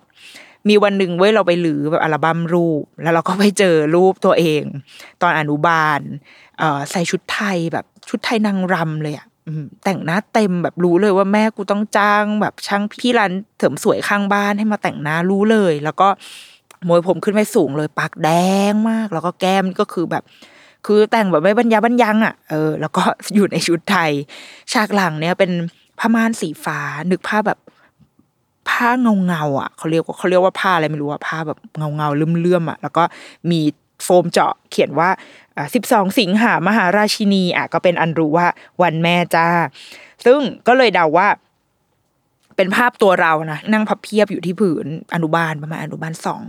[0.68, 4.62] มีวันหนึ่งเว้ยเราไปหลือแบบอัลบั้มรูป แล้วเราก็ไปเจอรูปตัวเอง
[5.22, 6.00] ตอนอนุบาล
[6.90, 9.26] ใส่ชุดไทยแบบชุดไทยนางรำเลยอะ
[9.84, 16.08] แต่งหน้าเต็มแบบรู้เลยว่าแม่กูต้องจ้างแบบช่างพี่ร้านเสริมสวยข้างบ้านให้มาแต่งหน้ารู้เลย แล้วก็
[16.88, 18.30] มวยผมขึ้นไปสูงเลยปากแด
[18.70, 20.22] งมาก แล้วก็แก้มก็คือแบบ
[20.86, 23.02] คือแต่งแบบไม่บรรยาบรรยังอะเออแล้วก็
[23.34, 24.10] อยู่ในชุดไทย
[24.72, 25.50] ฉากหลังเนี่ยเป็น
[25.98, 26.78] ผ้าม่านสีฟ้า
[27.10, 27.58] นึกผ้าแบบ
[28.68, 33.02] ผ้าเงาเงาอะเขาเรียกว่าเขาเรียกว่าผ้าอะไรไม่รู้อะผ้าแบบเงาเงาเลื่อมๆอะแล้วก็
[33.50, 33.60] มี
[34.04, 35.08] โฟมเจาะเขียนว่า
[35.74, 38.46] สิบสองสิงหามหาราชินีอะก็เป็นอันรู้ว่า
[38.82, 39.46] วันแม่จ้า
[40.24, 41.28] ซึ่งก็เลยเดาว่า
[42.56, 46.42] เป็นภาพตัวเรานะนั่งพับเพียบอยู่ที่ผืนอนุบาลประมาณอนุบาลสอง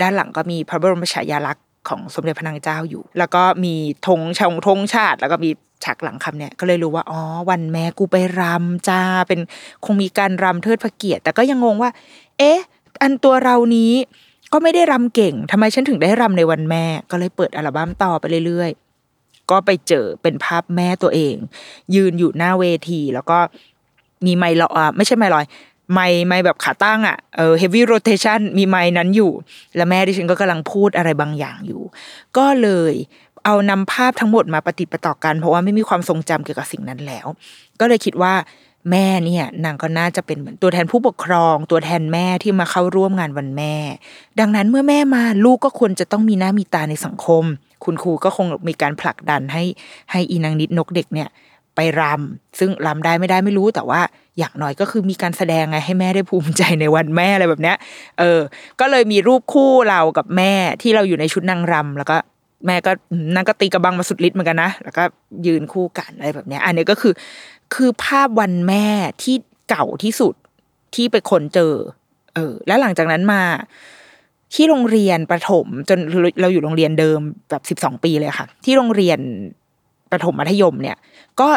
[0.00, 3.74] ด้านหลังก็มีพระบรมฉายาลักษณ์ของสมเด็จพระนางเจ้าอยู่ แล้วก็มี
[4.06, 5.50] ธงชงธงชาติ แล้วก็มี
[5.84, 7.20] ฉากหลังคำเนี่ยก็เลยรู้ว่าอ๋อ
[7.50, 9.40] วันแม่กูไปรำจ้าเป็น
[9.84, 11.90] คงมีการรำเทิดพระเกียรติ แต่ก็ยังงงว่า
[12.38, 12.60] เอ๊ะ
[13.02, 13.92] อันตัวเรานี้
[14.52, 21.34] ก็ไม่ได้รำเก่งทำไมฉันถึงได้รำในวันแม่ ก็เลยเปิดอัลบั้มต่อไปเรื่อยๆ ก็ไปเจอเป็นภาพแม่ตัวเอง
[21.94, 23.38] ยืนอยู่หน้าเวที แล้วก็
[24.26, 25.44] มีไมค์ลอยไม่ใช่ไมค์ลอย
[25.92, 29.32] ไมค์ไมค์แบบขาตั้งอะเออ heavy rotation มีไมค์นั้นอยู่
[29.76, 31.82] แล้วแม่ดิฉันก็กำลังพูดอะไรบางอย่างอยู่
[32.36, 32.94] ก็เลย
[33.44, 37.26] เอานำภาพทั้งหมดมาปฏิปต่อกัน เพราะว่าไม่มีความทรงจำเกี่ยวกับสิ่งนั้นแล้ว
[37.80, 38.34] ก็เลยคิดว่า
[38.90, 43.74] แม่เนี่ยนางก็น่าจะเป็นเหมือนตัวแทนผู้ปกครอง ตัวแทนแม่ที่มาเข้าร่วมงานวันแม่
[44.40, 47.44] ดังนั้นเมื่อแม่มาลูกก็ควรจะต้องมีหน้ามีตาในสังคม
[47.84, 49.64] คุณครูก็คงมีการผลักดันให้
[50.10, 51.28] ให้อีนางนิดนกเด็กเนี่ย
[51.76, 54.00] ไปรำซึ่งรำได้ไม่ได้ไม่รู้แต่ว่า
[54.38, 57.76] อย่างน้อยก็คือมีการแสดงไงให้แม่ได้ภูมิใจในวันแม่อะไรแบบเนี้ย
[58.18, 58.40] เออ
[58.80, 62.16] ก็เลยมีรูปคู่เรากับแม่ที่เราอยู่ในชุดนางรำแล้วก็
[62.66, 62.92] แม่ก็
[63.34, 65.02] นั่งก็ตีกระบังมาสุดฤทธิ์เหมือนกันนะแล้วก็
[65.46, 67.12] ยืนคู่กันอะไรแบบเนี้ย อันนี้ก็คือ
[67.74, 68.86] คือภาพวันแม่
[69.22, 69.36] ที่
[69.70, 70.34] เก่าที่สุด
[70.94, 71.74] ที่ไปคนเจอ
[72.34, 73.42] เออ แล้วหลังจากนั้นมา
[74.54, 75.98] ที่โรงเรียนประถมจน
[76.40, 77.18] เราอยู่โรงเรียนเดิม
[77.50, 79.18] แบบสิบสองปีเลยค่ะ ที่โรงเรียน
[80.10, 80.96] ประถมมัธยมเนี่ย
[81.40, 81.48] ก็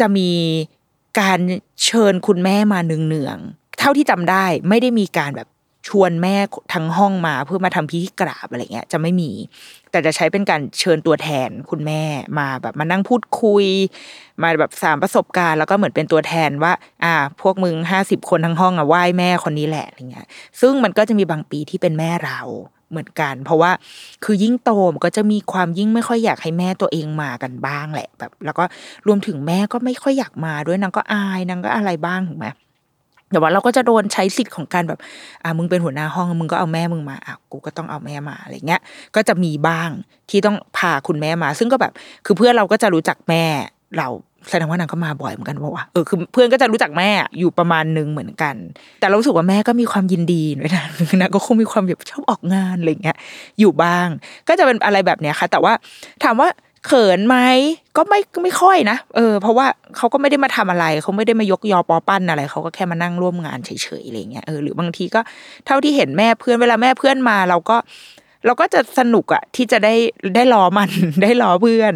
[0.00, 0.30] จะมี
[1.20, 1.40] การ
[1.84, 5.48] เชิญคุณแม่มาเนืองๆเท่าที่จำได้ ไม่ได้มีการแบบ
[5.88, 6.36] ชวนแม่
[6.74, 9.30] ทั้งห้องมาเพื่อมาทำพิธีกราบอะไรเงี้ยจะไม่มี
[9.90, 12.02] แต่จะใช้เป็นการเชิญตัวแทนคุณแม่
[12.38, 13.64] มาแบบมานั่งพูดคุย
[14.42, 16.72] มาแบบสามประสบการณ์แล้วก็เหมือนเป็นตัวแทนว่า
[17.04, 20.26] อ่า พวกมึงห้าสิบคนทั้งห้องอะไหว้แม่คนนี้แหละอะไรเงี้ย
[20.60, 22.40] ซึ่งมันก็จะมีบางปีที่เป็นแม่เรา
[22.90, 23.70] เหมือนกัน เพราะว่า
[24.24, 28.64] คือยิ่งโตมันก็จะมีความยิ่งไม่ค่อยอยากให้แม่ตัวเองมากันบ้างแหละแบบ แล้วก็
[29.06, 32.46] รวมถึงแม่ก็ไม่ค่อยอยากมาด้วยนางก็อายนางก็อะไรบ้างถูกไหม
[33.32, 34.98] แต่ว่าเราก็จะโดนใช้สิทธิ์ของการแบบ
[35.44, 38.80] อ่ามึงเป็นหัวหน้าห้องมึงก็เอาแม่มึงมาอะกูก็ต้องเอาแม่มาอะไรเงี้ย
[39.16, 39.90] ก็จะมีบ้าง
[40.30, 41.92] ที่ต้องพาคุณแม่มา ซึ่งก็แบบ
[42.26, 43.44] คือเพื่อนเราก็จะรู้จักแม่
[43.98, 44.08] เรา
[44.48, 48.54] แสดงว่านางก็มาบ่อยเหมือนกันว่าเออคือเพื่อนก็จะรู้จักแม่อยู่ประมาณนึงเหมือนกัน
[49.00, 50.84] แต่เราสึกว่าแม่ก็มีความยินดีด้วยนะ
[51.16, 53.16] นะก็คงมีความแบบชอบออกงานอะไรเงี้ย
[53.60, 54.06] อยู่บ้าง
[54.48, 55.72] ก็จะเป็นอะไรแบบเนี้ยค่ะ แต่ว่า
[56.24, 56.48] ถามว่า
[56.86, 57.36] เขินไหม
[57.96, 59.66] ก็ไม่ไม่ค่อยนะเออเพราะว่า
[59.96, 65.20] เขาก็ไม่ได้มาทำอะไรเขาไม่ได้มายกยอปอปั้นอะไรเขาก็แค่มานั่งร่วมงานเฉยๆอะไรเงี้ยเออหรือบางทีก็
[65.66, 67.76] เท่าที่เห็นแม่เพื่อนเวลาแม่เพื่อนมา เราก็
[68.46, 69.94] เราก็จะสนุกอะที่จะได้
[70.36, 70.90] ได้ล้อมัน
[71.22, 71.94] ได้ล้อเพื่อน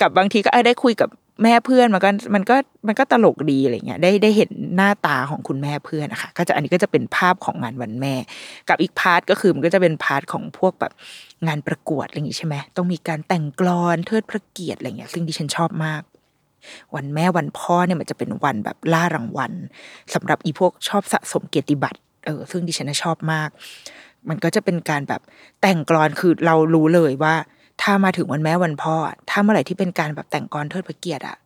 [0.00, 1.08] กับบางทีก็ได้คุยกับ
[1.42, 8.14] แม่เพื่อนมันก็มันก็มันก็ตลกดีอะไรเงี้ยได้ได้เห็นหน้าตาของคุณแม่เพื่อนนะคะก็จะอันนี้ก็จะเป็นภาพของงานวันแม่
[8.68, 10.92] กับอีก part ก็คือมันก็จะเป็น part ของพวกแบบ
[11.46, 16.02] งานประกวดอะไรอย่างงี้ใช่ไหมต้องมีการแต่งกลอนเทิดพระเกียรติอะไรเงี้ยซึ่งดิฉันชอบมาก
[16.94, 19.52] วันแม่วันพ่อเนี่ยมันจะเป็นวันแบบล่ารางวัล
[20.14, 23.48] สำหรับอีพวกชอบสะสมเกียรติบัตรเออซึ่งดิฉันชอบมาก
[24.28, 25.20] มันก็จะเป็นการแบบ
[25.60, 27.34] แต่งกลอนคือเรารู้เลยว่า
[27.82, 28.94] ถ้ามาถึงวันแม่วันพ่อ
[29.30, 31.36] ถ้าเมื่อไหร่ที่เป็นการแบบแต่งกลอนเทิดพระเกียรติอะ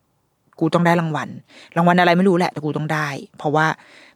[0.58, 1.28] กูต้องได้รางวัล
[1.76, 3.66] รางวัลอะไรไม่รู้แหละ แต่กูต้องได้ เพราะว่า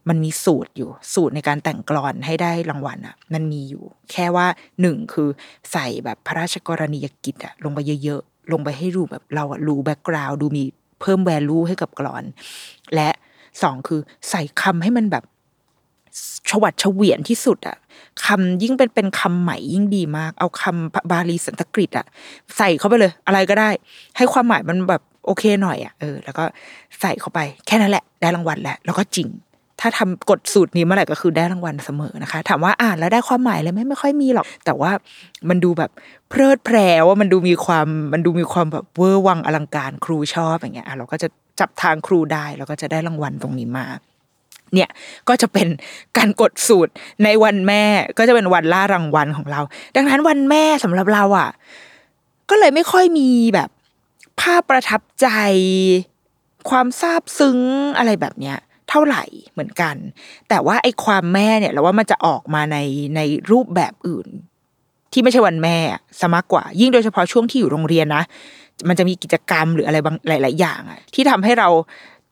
[0.09, 4.47] มันมีสูตรอยู่ สูตรในการแต่งกลอนให้ได้รางวัลอะมันมีอยู่ แค่ว่า
[4.81, 5.29] หนึ่งคือ
[5.73, 10.65] ใส่แบบพระราชกรณียกิจอะลงไปเยอะๆ ลงไปให้รู้แบบเราอะรู้แบ็กกราวดูมี
[11.01, 12.25] เพิ่มแวลูให้กับกลอน
[12.95, 13.09] และ
[13.63, 14.01] สองคือ
[14.31, 15.25] ใส่คำให้มันแบบ
[16.51, 17.77] ฉวัดเฉวียนที่สุดอะ
[18.27, 22.07] คำยิ่งเป็นเป็นคำใหม่ยิ่งดีมาก เอาคำบาลีสันสกฤตอะ
[22.57, 23.71] ใส่เข้าไปเลย อะไรก็ได้
[24.17, 26.45] ให้ความหมายมันแบบโอเคหน่อยอะเออ แล้วก็
[27.01, 29.29] ใส่เข้าไป แค่นั้นแหละ ได้รางวัลแหละแล้วก็จริง
[29.81, 34.91] ถ้าทำกฎสูตรนี้เมื่อไหร่ก็คือได้รางวัลเสมอนะคะ ถามว่าอ่านแล้วได้ความหมายเลยไหมไม่ค่อยมีหรอก แต่ว่า
[35.49, 35.91] มันดูแบบ
[36.29, 36.77] เพลิดเพล
[37.09, 41.29] ว่ามันดูมีความมันดูมีความแบบเวอร์วังอลังการครูชอบอย่างเงี้ยอะเราก็จะ
[41.61, 43.87] จับทางครูได้แล้วก็จะได้รางวัลตรงนี้มา
[44.75, 44.91] เนี่ย
[45.29, 45.69] ก็จะเป็น
[46.17, 46.93] การกดสูตร
[47.25, 47.85] ในวันแม่
[48.19, 49.61] ก็จะเป็นวันล่ารางวัลของเรา
[49.97, 51.51] ดังนั้นวันแม่สำหรับเราอะ
[52.51, 53.71] ก็เลยไม่ค่อยมีแบบ
[54.41, 55.29] ภาพประทับใจ
[56.71, 57.59] ความซาบซึ้ง
[57.99, 58.57] อะไรแบบเนี้ย
[58.91, 59.97] เท่าไหร่เหมือนกัน
[60.49, 62.79] แต่ว่าไอ้ความแม่เนี่ยเราว่ามันจะออกมาใน
[63.17, 64.29] ในรูปแบบอื่น
[65.13, 68.23] ที่ไม่ใช่วันแม่อะซะมากกว่า ยิ่งโดยเฉพาะช่วงที่อยู่โรงเรียนนะ
[68.89, 71.69] มันจะมีกิจกรรมหรืออะไรบางหลาย ๆ อย่างอะที่ทำให้เรา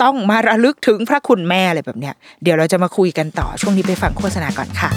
[0.02, 4.90] ต้องมาระลึกถึงพระคุณแม่อะไรแบบเนี้ยเดี๋ยวเราจะมาคุยกันต่อช่วงนี้ไปฟังโฆษณาก่อนค่ะ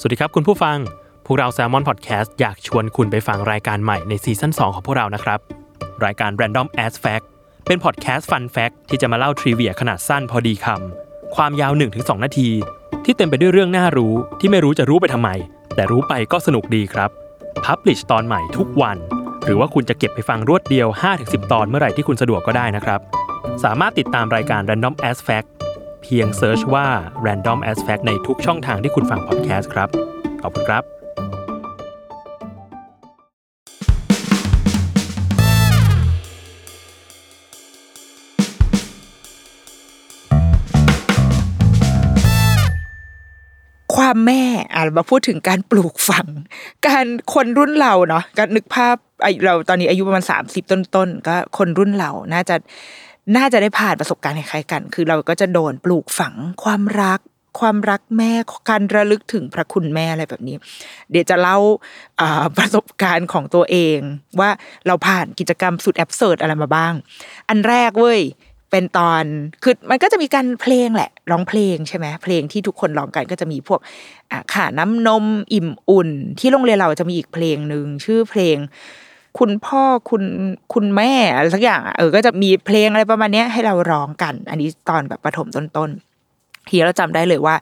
[0.00, 0.78] สวัสดีครับคุณผู้ฟัง
[1.26, 5.38] พวกเรา Salmon Podcast อยากชวนคุณไปฟังรายการใหม่ในซีซั่น2 ของพวกเรานะครับ
[6.04, 7.24] รายการ Random As Fact
[7.66, 12.48] เป็นพอดแคสต์ Fun Fact ที่จะมาเล่าทริเวียขนาดสั้นพอดีคำ ความยาว 1-2 นาที
[13.04, 15.30] ที่เต็มไปด้วยเรื่องน่ารู้ที่ไม่รู้จะรู้ไปทำไม
[15.74, 17.10] แต่รู้ไปก็สนุกดีครับ
[17.64, 18.96] พับลิชตอนใหม่ทุกวัน
[19.44, 20.88] หรือว่าคุณจะเก็บไปฟังรวดเดียว
[21.20, 23.00] 5-10 ตอนเมื่อไหร่ที่คุณสะดวกก็ได้นะครับ
[23.64, 25.48] สามารถติดตามรายการ Random As Fact
[26.02, 26.86] เพียงเซิร์ชว่า
[27.26, 29.88] Random As Fact ในทุกช่องทางที่คุณฟังพอดแคสต์ครับ
[30.42, 30.93] ขอบคุณครับ
[43.96, 44.42] ความแม่
[44.74, 46.26] อะมาพูดถึงการปลูกฝัง
[46.86, 52.56] การคนรุ่นเราเนาะการนึกภาพอายุเราตอนนี้อายุประมาณสามสิบต้นๆก็คนรุ่นเราน่าจะ
[53.36, 57.20] น่าจะได้ผ่านประสบการณ์คล้ายๆกัน คือเราก็จะโดนปลูกฝังความรัก
[57.60, 58.32] ความรักแม่
[58.70, 60.56] การระลึกถึงพระคุณแม่อะไรแบบนี้
[61.10, 61.58] เดี๋ยวจะเล่า
[62.56, 63.98] ประสบการณ์ของตัวเอง
[64.40, 64.50] ว่า
[64.86, 66.94] เราผ่านกิจกรรมสุดแอบเสิร์ตอะไรมาบ้าง
[67.48, 68.20] อันแรกเว้ย
[68.74, 69.24] เป็นตอน
[69.62, 73.80] คือมันก็จะมีการเพลงแหละร้องเพลงใช่ไหมเพลงที่ทุกคนร้องกันก็จะมีพวก
[74.30, 76.08] อ่าน้ำนมอิ่มอุ่น
[76.38, 78.56] ที่โรงเรียนเราจะมีอีกเพลงหนึ่งชื่อเพลง
[79.38, 80.22] คุณพ่อคุณ
[80.74, 87.54] คุณแม่อะไรสักอย่างเออก็จะมีเพลงอะไรประมาณนี้ให้เราร้องกัน อันนี้ตอนแบบประถมต้นๆทีเราจำได้เลยว่า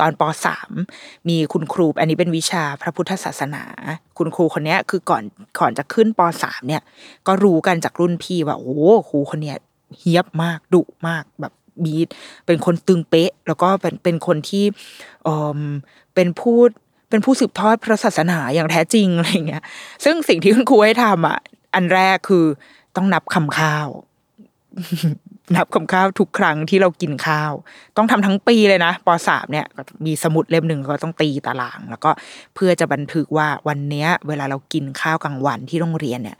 [0.00, 0.70] ตอนปสาม
[1.28, 3.64] มีคุณครู อันนี้เป็นวิชาพระพุทธศาสนา
[4.18, 5.22] คุณครูคนนี้คือก่อน
[5.60, 6.82] ก่อนจะขึ้นปสามเนี่ย
[7.26, 9.58] ก็รู้กันจากรุ่นพี่ว่าโอ้โหครูคนเนี้ย
[9.98, 11.52] เฮียบมากดุมากแบบ
[11.84, 12.08] บีด
[12.46, 14.64] เป็นคนตึงเป๊ะ แล้วก็เป็นเป็นคนที่
[15.24, 15.60] เออ
[16.14, 16.58] เป็นผู้
[17.08, 19.62] เป็นผู้สืบทอดพระศาสนาอย่างแท้จริงอะไรเงี้ย
[20.04, 21.38] ซึ่งสิ่งที่คุณครูให้ทำอะ
[21.74, 22.44] อันแรกคือ
[22.96, 23.88] ต้องนับคำข้าว
[25.56, 27.52] นับคำข้าวทุกครั้งที่เรากินข้าว
[27.96, 32.10] ต้องทำทั้งปีเลยนะปสามเนี่ยก็มีสมุดเล่มหนึ่งก็ต้องตีตาราง แล้วก็
[32.54, 36.36] เพื่อจะบันทึกว่าวันเนี้ย เวลาเรากินข้าวกลางวันที่โรงเรียนเนี่ย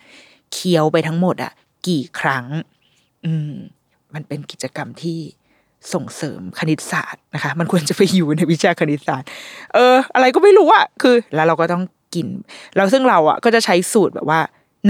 [0.53, 1.53] เคี้ยวไปทั้งหมดอะ
[1.87, 2.45] กี่ครั้ง
[3.25, 3.55] อืม
[4.15, 5.19] มันเป็นกิจกรรมที่
[5.95, 9.29] ส่งเสริมคณิตศาสตร์นะคะ มันควรจะไปอยู่ในวิชาคณิตศาสตร์
[9.75, 12.27] เออ อะไรก็ไม่รู้อะคือ แล้วเราก็ต้องกิน
[12.77, 14.41] แล้วซึ่งเราอะก็จะใช้สูตรแบบว่า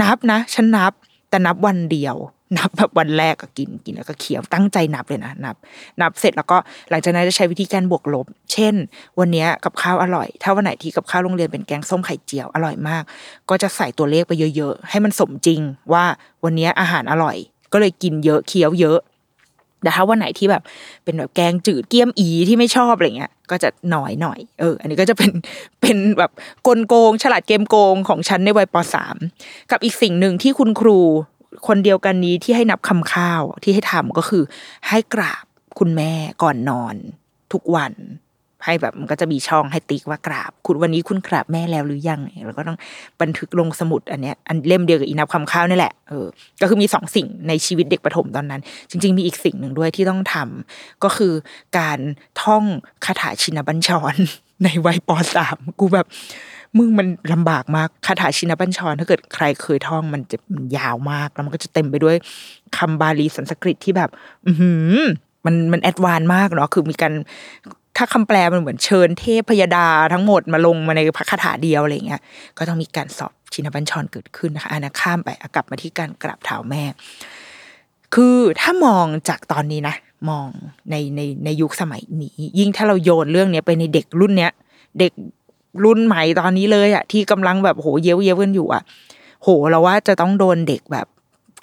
[0.01, 0.93] นับนะฉันนับ
[1.29, 2.15] แต่นับวันเดียว
[2.57, 5.55] นับแบบวันแรกก็กินกินแล้วก็เคี้ยวตั้งใจนับเลยนะนับ
[6.01, 6.57] นับเสร็จแล้วก็
[6.89, 8.73] หลังจากนั้นจะใช้วิธีการบวกลบ เช่น
[9.19, 13.03] วันนี้กับข้าวอร่อย ถ้าวันไหนที่กับข้าวโรงเรียนเป็นแกงส้มไข่เจียวอร่อยมาก
[13.49, 15.61] ก็จะใส่ตัวเลขไปเยอะ ๆ ให้มันสมจริง
[15.93, 16.03] ว่า
[16.43, 17.37] วันนี้อาหารอร่อย
[17.73, 18.99] ก็เลยกินเยอะเคี้ยวเยอะ
[19.83, 20.63] แต่ถ้าวันไหนที่แบบ
[21.03, 25.31] เป็นแบบแกงจืดเกี๊ยมอีที่ไม่ชอบอะไรเงี้ย ก็จะหน่อยหน่อยเออ อันนี้ก็จะเป็น
[25.81, 26.31] เป็นแบบ
[26.67, 29.15] กลโกง ฉลาดเกมโกงของฉันในวัยปสาม
[29.71, 30.99] กับอีกสิ่งหนึ่งที่คุณครู
[31.67, 34.43] คนเดียวกันนี้ที่ให้นับคำข้าวที่ให้ทำก็คือ
[34.89, 35.45] ให้กราบ
[35.79, 36.11] คุณแม่
[36.43, 36.95] ก่อนนอน
[37.53, 37.93] ทุกวัน
[38.65, 42.77] ให้แบบมันก็จะมีช่องให้ติ๊กว่ากราบ คุณวันนี้คุณกราบแม่แล้วหรือยังแล้วก็ต้อง
[43.21, 46.25] บันทึกลงสมุดอันเนี้ยอันเล่มเดียวกับอีนับคำข้าวนี่แหละเออ
[46.61, 51.33] ก็คือมีสองสิ่งในชีวิตเด็กประถมตอนนั้น จริง ๆ มีอีกสิ่งหนึ่งด้วยที่ต้องทำก็คือ
[51.77, 51.99] การ
[52.41, 52.63] ท่อง
[53.05, 54.15] คาถาชินบัญชร
[54.63, 56.07] ในวัยปสามกูแบบ
[56.77, 62.15] มึงมันลำบากมากคาถาชินบัญชร ถ้าเกิดใครเคยท่องมันจะมันยาวมากแล้วมันก็จะเต็มไปด้วย
[62.77, 64.09] คำบาลีสันสกฤตที่แบบ
[64.47, 64.51] อื
[65.45, 67.13] มันมันแอดวานมากเนาะคือมีการ
[68.03, 72.21] ถ้าคำแปลมันเหมือนเชิญเทพพยดาทั้งหมดมาลงมาในพระคาถาเดียวอะไรเงี้ย
[72.57, 76.83] ก็ต้องมีการสอบชินบัญชรเกิดขึ้นนะคะอันนะข้ามไปกลับมาที่การกราบเท้าแม่
[78.13, 79.95] คือถ้ามองจากตอนนี้นะ
[80.29, 80.47] มอง
[80.89, 84.51] ในในในยุคสมัยนี้ ยิ่งถ้าเราโยนเรื่องเนี้ยไปในเด็กรุ่นเนี้ย
[84.99, 85.13] เด็ก
[85.83, 88.83] รุ่นใหม่ตอนนี้เลยอะที่กำลังแบบโหเย้ยวเย้ยวกันอยู่อะ
[89.43, 91.07] โหเราว่าจะต้องโดนเด็กแบบ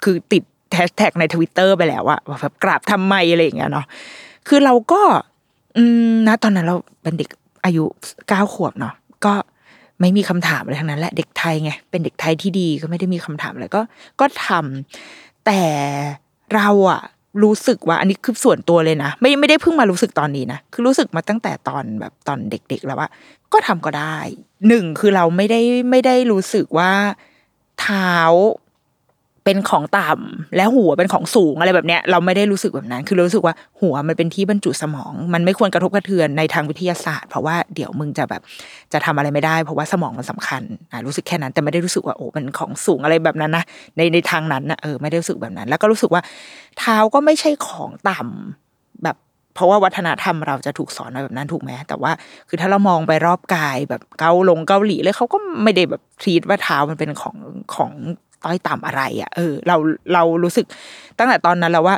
[0.03, 3.85] คือติดแฮชแท็กในทวิตเตอร์ไปแล้วอะแบบกราบทำไมอะไรอย่างเงี้ยเนาะ
[4.47, 5.01] คือเราก็
[5.77, 7.29] อืมนะตอนนั้นเราเป็นเด็ก
[7.65, 7.83] อายุ
[8.29, 8.93] เก้าขวบเนาะ
[9.25, 9.33] ก็
[9.99, 13.81] ไม่มีคำถามอะไรทั้งนั้นแหละเด็กไทยไงเป็นเด็กไทยที่ดีก็ไม่ได้มีคำถามอะไรก็
[14.19, 15.61] ก็ทำแต่
[16.55, 17.01] เราอะ
[17.43, 23.09] รู้สึกว่าอันนี้คือส่วนตัวเลยนะไม่ไม่ได้เพิ่งมารู้สึกตอนนี้นะคือรู้สึกมาตั้งแต่ตอนแบบตอนเด็ก ๆ แล้วว่า
[23.53, 24.17] ก็ทำก็ได้
[24.67, 26.91] หนึ่งคือเราไม่ได้ไม่ได้รู้สึกว่า
[27.81, 28.13] เท้า
[29.45, 38.41] เป็นของต่ำและหัวเป็นของสูงอะไรแบบเนี้ยเราไม่ได้รู้สึกแบบนั้น คือเรารู้สึกว่าหัวมันเป็นที่บรรจุสมอง มันไม่ควรกระทบกระเทือนในทางวิทยาศาสตร์ เพราะว่าเดี๋ยวมึงจะแบบ
[38.93, 43.63] จะทำอะไรไม่ได้ เพราะว่าสมองมันสำคัญอะรู้สึกแค่นั้น แต่ไม่ได้รู้สึกว่าโอ้มันของสูงอะไรแบบนั้นนะ
[43.97, 46.21] ในในทางนั้นนะเออไม่ได้รู้สึกแบบนั้น แล้วก็รู้สึกว่า
[46.79, 49.17] เท้าก็ไม่ใช่ของต่ำแบบ
[49.55, 52.11] เพราะว่าวัฒนธรรมเราจะถูกสอนมาแบบนั้นถูกไหมแต่ว่า
[52.49, 57.35] คือถ้าเรามองไปรอบกายแบบเกาลงเกาหลีเลยเขาก็ไม่ได้แบบทีดว่าเท้ามันเป็นของ
[57.75, 57.91] ของ
[58.43, 59.75] ต้อยต่ำอะไรอะ่ะ เออ เรา
[60.13, 60.65] เรารู้สึก
[61.17, 61.95] ตั้งแต่ตอนนั้นแล้วว่า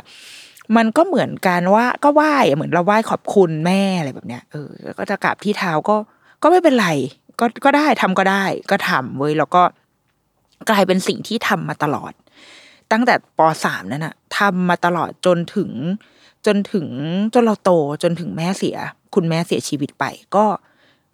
[0.76, 5.96] มันก็เหมือนการว่าก็ไหว้เหมือนเราไหว้ขอบคุณแม่อะไรแบบเนี้ยเออก็จะกราบที่เท้าก็
[6.42, 6.88] ก็ไม่เป็นไร
[7.40, 9.62] ก็ก็ได้ทำก็ได้ ก็ทำเว้ยแล้วก็
[10.70, 12.12] กลายเป็นสิ่งที่ทำมาตลอด
[12.92, 15.70] ตั้งแต่ปสามนั่นอะทำมาตลอดจนถึง
[16.46, 16.86] จนถึง
[17.34, 17.70] จนเราโต
[18.02, 18.76] จนถึงแม่เสีย
[19.14, 20.04] คุณแม่เสียชีวิตไป
[20.36, 20.44] ก็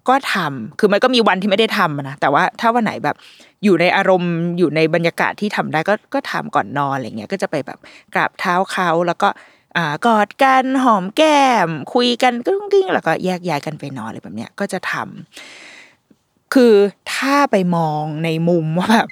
[0.08, 3.16] ก็ทำคือมันก็มีวันที่ไม่ได้ทำนะแต่ว่าถ้าวันไหนแบบ
[3.64, 7.78] อยู่ในอารมณ์อยู่ในบรรยากาศที่ทำได้ก็ก็ทำก่อนนอนอะไรเงี้ยก็จะไปแบบ
[8.14, 9.28] กราบเท้าเขาแล้วก็
[9.76, 16.74] อ่ากอดกันหอมแก้ม คุยกันก็กิ้งแล้วก็แยกย้ายกันไปนอนอะไรแบบเนี้ยก็จะทำคือ
[17.14, 19.08] ถ้าไปมองในมุมว่าแบบ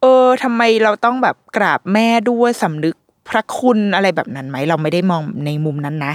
[0.00, 2.96] เออทำไมเราต้องแบบกราบแม่ด้วยสำนึก
[3.28, 6.14] พระคุณอะไรแบบนั้นไหมเราไม่ได้มองในมุมนั้นนะ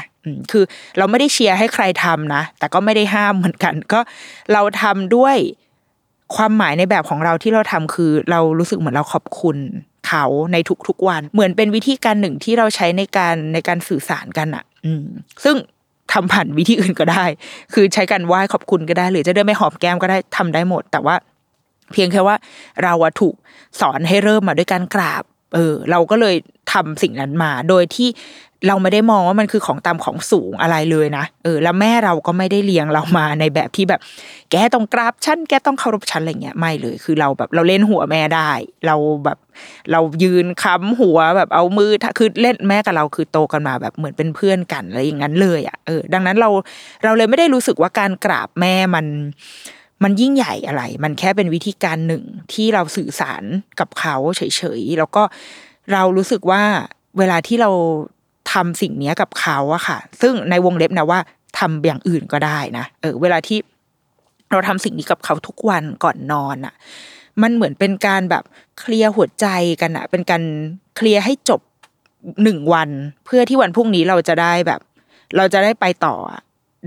[0.52, 0.64] คือ
[0.98, 4.00] เราไม่ได้เชียร์ให้ใครทำนะ แต่ก็ไม่ได้ห้ามเหมือนกัน ก็
[4.54, 5.38] เราทำด้วย
[6.36, 9.58] ความหมายในแบบของเราที่เราทำคือ เรารู้สึกเหมือนเราขอบคุณ
[10.08, 10.58] เขาใน
[10.88, 15.06] ทุกๆวัน เหมือนเป็นวิธีการหนึ่งที่เราใช้ในการในการสื่อสารกันอะ อืม
[15.44, 15.56] ซึ่ง
[16.14, 17.26] ทำผ่านวิธีอื่นก็ได้
[17.74, 21.16] คือใช้การไหว้ขอบคุณก็ได้ หรือจะเดินไปหอมแก้มก็ได้ทำได้หมด แต่ว่า
[21.92, 22.36] เพียงแค่ว่า
[22.84, 23.36] เราอะถูก
[23.80, 26.36] สอนให้เริ่มมาด้วยการกราบ เออ เราก็เลย
[26.74, 28.10] ทำสิ่งนั้นมา โดยที่
[28.68, 34.02] เราไม่ได้มองว่ามันคือของตามของสูงอะไรเลยนะเออ แล้วแม่เราก็ไม่ได้เลี้ยงเรามาในแบบที่แบบ
[34.52, 38.52] แกต้องกราบฉันแกต้องเคารพฉันอะไรเงี้ยไม่เลย คือเราแบบเราเล่นหัวแม่ได้
[38.88, 39.38] เราแบบ
[39.92, 46.50] เรายืนค้ำหัวแบบเอามือคือเล่นแม่กับเราคือโตกันมาแบบเหมือนเป็นเพื่อนกันอะไรอย่างนั้นเลยอะเออดังนั้นเรา
[47.04, 49.06] เราเลยไม่ได้รู้สึกว่าการกราบแม่มัน
[50.04, 53.44] มันยิ่งใหญ่อะไร มันแค่เป็นวิธีการหนึ่งที่เราสื่อสาร
[53.80, 54.42] กับเขาเฉ
[54.80, 55.24] ยๆ แล้วก็
[55.94, 56.64] เรารู้สึกว่า
[57.18, 57.72] เวลาที่เรา
[58.54, 61.20] ทำสิ่งเนี้ยกับเขาอะค่ะ ซึ่งในวงเล็บนะว่า
[61.60, 63.60] ทำอย่างอื่นก็ได้นะเออ เวลาที่
[64.52, 66.74] เราทำสิ่งนี้กับเขาทุกวันก่อนนอนอะ
[67.42, 68.44] มันเหมือนเป็นการแบบ
[68.80, 69.48] เคลียร์หัวใจ
[69.82, 70.44] กันอะเป็นการ
[70.96, 71.62] เคลียร์ให้จบ
[72.44, 72.90] หนึ่งวัน
[73.26, 74.82] เพื่อที่วันพรุ่งนี้เราจะได้แบบ
[75.38, 76.16] เราจะได้ไปต่อ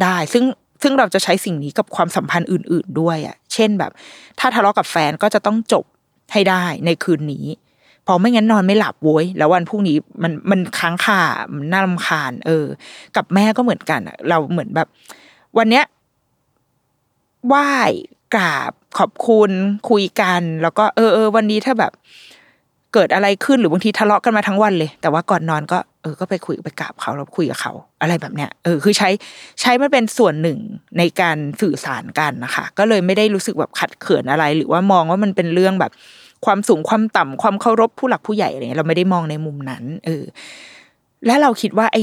[0.02, 0.44] ได้ ซึ่ง
[0.82, 3.90] ซึ่งเราจะใช้สิ่งนี้กับความสัมพันธ์อื่น ๆด้วยอะ เช่นแบบ
[4.38, 5.84] ถ้าทะเลาะกับแฟนก็จะต้องจบ
[6.32, 7.46] ให้ได้ในคืนนี้
[8.04, 11.20] เพอไม่งั้นนอนไม่หลับโว้ยแล้ววันพรุ่งนี้มันมันค้างคา
[11.54, 12.64] มันน่ารำคาญ เออ
[13.16, 14.88] กับแม่ก็เหมือนกันอะเราเหมือนแบบ
[15.58, 15.84] วันเนี้ย
[17.46, 17.70] ไหว้
[18.34, 19.50] กราบขอบคุณ
[19.90, 21.92] คุยกัน แล้วก็เออเออวันนี้ถ้าแบบ
[22.94, 29.10] เกิดอะไรขึ้นหรือบางทีทะเลาะกันมาทั้งวันเลย แต่ว่าก่อนนอนก็เออก็ไปคุยไปกราบเขาแล้วคุยกับเขา อะไรแบบเนี้ยเออคือใช้
[29.60, 30.58] ใช้มันเป็นส่วนหนึ่ง
[30.98, 35.92] ในการสื่อสารกันนะคะ ก็เลยไม่ได้รู้สึกแบบขัดเขินอะไร หรือว่ามองว่ามันเป็นเรื่องแบบ
[36.44, 40.24] ความสูงความต่ำความเคารพผู้หลักผู้ใหญ่อะไรเงี้ยเราไม่ได้มองในมุมนั้น เออ
[41.26, 41.98] และเราคิดว่าไอ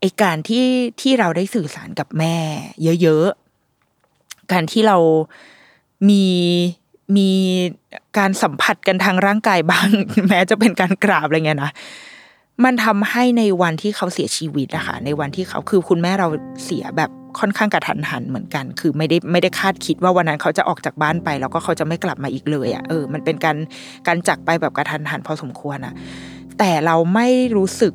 [0.00, 0.66] ไอการที่
[1.00, 2.36] ที่เราได้สื่อสารกับแม่
[3.02, 4.96] เยอะๆการที่เรา
[6.10, 6.24] มี
[7.16, 7.30] มี
[8.18, 9.88] การสัมผัสกันทางร่างกายบ้าง
[10.28, 11.72] แม้จะเป็นการกราบอะไรเงี้ยนะ
[12.64, 16.28] มันทำให้ในวันที่เขาเสียชีวิตอะคะในวันที่เขาคือคุณแม่เรา
[16.64, 23.56] เสียแบบค่อนข้างกระทันหันเหมือนกัน คือไม่ได้ไม่ได้คาดคิดว่าวันนั้นเขาจะออกจากบ้านไป แล้วก็เขาจะไม่กลับมาอีกเลยอะเออมันเป็นการ
[24.06, 25.94] การจากไปแบบกระทันหันพอสมควรอะ
[26.58, 27.92] แต่เราไม่รู้สึก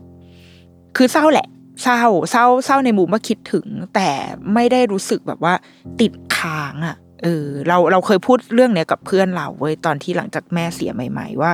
[0.97, 1.47] คือเศร้าแหละ
[1.83, 4.09] เศร้าเศร้าเศร้าในมุมว่าคิดถึง แต่
[4.53, 5.53] ไม่ได้รู้สึกแบบว่า
[6.01, 11.51] ติดค้างอะ เออเราเราเคยพูดเรื่องเนี้ยกับเพื่อนเราเว้ยตอนที่หลังจากแม่เสียใหม่ ๆ ว่า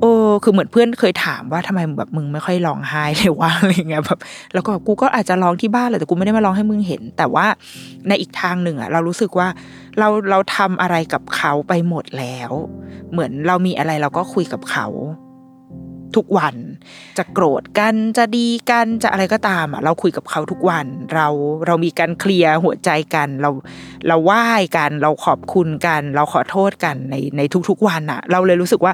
[0.00, 0.12] โอ้
[0.44, 4.18] คือเหมือนเพื่อนเคยถามว่าทำไมแบบมึงไม่ค่อยร้องไห้เลยว่าอะไรเงี้ยแบบ
[4.54, 7.46] แล้วก็แบบกูก็อาจจะร้องที่บ้านแหละแต่กูไม่ได้มาร้องให้มึงเห็น แต่ว่า
[8.08, 9.48] ในอีกทางหนึ่งอะเรารู้สึกว่า
[9.98, 12.50] เราเราทำอะไรกับเขาไปหมดแล้ว
[13.12, 14.86] เหมือนเรามีอะไรเราก็คุยกับเขา
[16.16, 16.54] ทุกวัน
[17.18, 21.26] จะโกรธกันจะดีกันจะอะไรก็ตามอะเราคุยกับเขาทุกวัน เรา
[21.66, 23.50] เรามีการเคลียร์หัวใจกัน เรา
[24.08, 28.92] เราไหว้กัน เราขอบคุณกัน เราขอโทษกันในในทุกๆวันอะ เราเลยรู้สึกว่า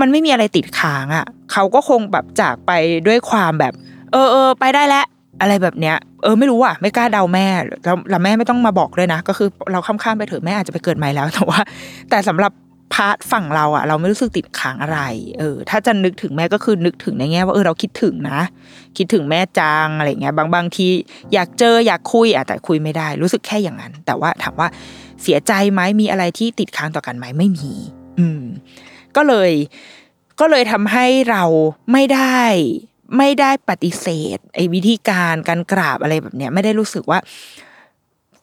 [0.00, 2.72] มันไม่มีอะไรติดค้างอะเขาก็คงแบบจากไป
[3.06, 3.72] ด้วยความแบบ
[4.12, 5.06] เออเออไปได้แล้ว
[5.40, 7.46] อะไรแบบเนี้ยเออไม่รู้อะไม่กล้าเดาแม่
[7.84, 11.58] แล้วแล้วแม่ไม่ต้องมาบอกเลยนะ ก็คือเราข้ามๆไปเถอะแม่อาจจะไปเกิดใหม่แล้วแต่ว่า
[12.10, 12.52] แต่สำหรับ
[12.94, 15.00] พาร์ทฝั่งเราอะเราไม่รู้สึกติดค้างอะไร
[15.38, 18.40] เออ ถ้าจะนึกถึงแม่ก็คือนึกถึงในแง่ว่าเออเราคิดถึงนะ
[18.96, 20.86] คิดถึงแม่จังอะไรเงี้ย บางบางที
[21.32, 24.68] อยากเจออยากคุยอะแต่คุยไม่ได้ รู้สึกแค่อย่างนั้น แต่ว่าถามว่า
[25.22, 27.72] เสียใจไหมมีอะไรที่ติดค้างต่อกันไหมไม่มี
[28.18, 28.42] อืม
[29.16, 29.52] ก็เลย
[30.40, 31.44] ก็เลยทำให้เรา
[31.92, 32.42] ไม่ได้
[33.18, 37.18] ไม่ได้ปฏิเสธไอ้วิธีการการกราบอะไรแบบเนี้ย ไม่ได้รู้สึกว่า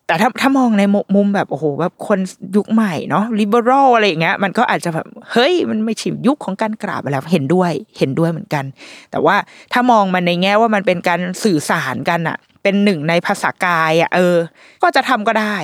[0.08, 0.84] แต่ถ้าถ้ามองใน
[1.16, 2.20] มุมแบบโอ้โหแบบคน
[2.56, 8.66] ยุคใหม่เนาะ liberal อะไรอย่างเงี้ยมันก็อาจจะแบบเฮ้ยมันไม่ใช่ยุคของการกราบอะไรเห็นด้วยเห็นด้วยเหมือนกัน
[9.12, 9.36] แต่ว่า
[9.74, 14.38] ถ้ามองมันในแง่ว่ามันเป็นการสื่อสารกันอะเป็นหนึ่งในภาษากายอะเออ
[14.84, 15.58] ก็จะทำก็ได้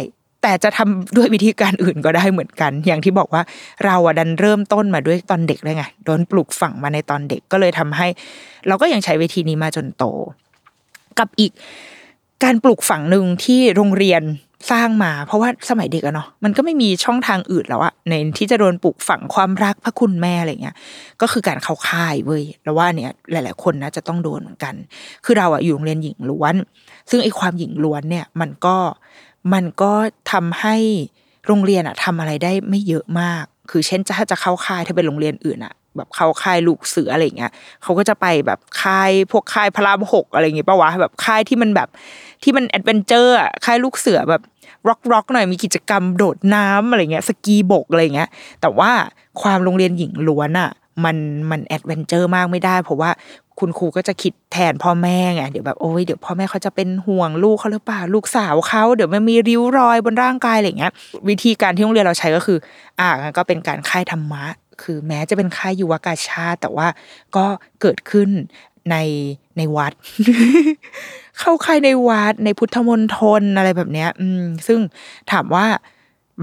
[0.44, 3.42] แต่จะทำด้วยวิธีการอื่นก็ได้เหมือนกัน อย่างที่บอกว่า
[3.86, 8.08] เราอะดันเริ่มต้นมาด้วยตอนเด็กเลยไงโดนปลูกฝังมาในตอนเด็กก็เลยทำให้
[8.68, 10.04] เราก็ยังใช้วิธีนี้มาจนโต
[11.20, 11.52] กับอีก
[12.44, 14.24] การปลูกฝังหนึ่งที่โรงเรียน
[14.72, 20.76] สร้างมา เพราะว่าสมัยเด็กอะเนาะมันก็ไม่มีช่องทางอื่นแล้วอะในที่จะโดนปลูกฝังความรักพระคุณแม่อะไรเงี้ย
[21.22, 24.76] ก็คือการเข้าค่ายเว้ยแล้วว่าเนี่ยหลาย ๆ คนนะจะต้องโดนเหมือนกัน
[25.26, 26.56] คือเราอะอยู่โรงเรียนหญิงล้วน
[27.10, 28.78] ซึ่งไอ้ความหญิงล้วนเนี่ยมันก็
[29.54, 29.92] มันก็
[30.32, 30.76] ทำให้
[31.48, 37.52] โรงเรียนอะทำอะไรได้ไม่เยอะมาก คือเช่นถ้าจะเข้าค่ายถ้าเป็นโรงเรียนอื่นอะแบบเข้าค่ายลูกเสืออะไรเงี้ย
[37.84, 41.90] เขาก็จะไปแบบค่ายพวกค่ายพระรามหกอะไรเงี้ยปะวะแบบค่ายที่มันแบบ
[42.44, 44.42] ที่มัน adventure อะค่ายลูกเสือแบบ
[44.88, 48.30] ร็อกร็อกหน่อยมีกิจกรรมโดดน้ำอะไรเงี้ยสกีบกอะไรเงี้ย
[48.62, 48.92] แต่ว่า
[49.42, 50.70] ความโรงเรียนหญิงล้วนอะ
[51.04, 51.18] มัน
[51.52, 53.10] มัน adventure มากไม่ได้ เพราะว่า
[53.60, 60.92] คุณครูก็จะคิดแทนพ่อแม่ไงเดี๋ยวแบบโอ้ยเดี๋ยวพ่อแม่เขาจะเป็นห่วงลูกเขาหรือเปล่าลูกสาวเขาเดี๋ยวมันมีริ้วรอยบนร่างกายอะไรเงี้ย
[61.30, 62.58] วิธีการที่โรงเรียนเราใช้ก็คือ
[63.00, 64.46] อ่าก็เป็นการค่ายธรรมะ
[64.82, 66.88] คือแม้จะเป็นค่ายยุวกาชาติแต่ว่า
[67.36, 67.46] ก็
[67.82, 68.30] เกิดขึ้น
[68.92, 68.96] ใน
[69.60, 69.94] ในวัด
[71.40, 74.80] เข้าค่ายในวัด ในพุทธมณฑลอะไรแบบเนี้ย อืม ซึ่ง
[75.32, 75.66] ถามว่า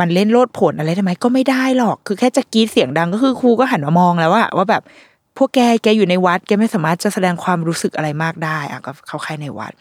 [0.01, 4.83] มันเล่นโลดผลอะไรได้ไหมก็ไม่ได้หรอก คือแค่จะกรีดเสียงดังก็คือครูก็หันมามองแล้วว่าว่าแบบ
[5.37, 9.73] พวกแกแกอยู่ในวัด แกไม่สามารถจะแสดงความรู้สึกอะไรมากได้อะก็เข้าค่ายในวัด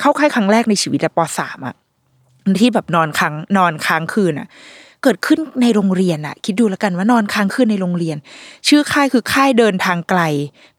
[0.00, 1.74] เข้าค่ายครั้งแรกในชีวิตปสามอะ
[2.60, 4.48] ที่แบบนอนค้างนอนค้างคืนอะ
[5.02, 8.16] เกิดขึ้นในโรงเรียนอะคิดดูแล้วกันว่านอนค้างคืนในโรงเรียน
[8.68, 10.20] ชื่อค่ายคือค่ายเดินทางไกล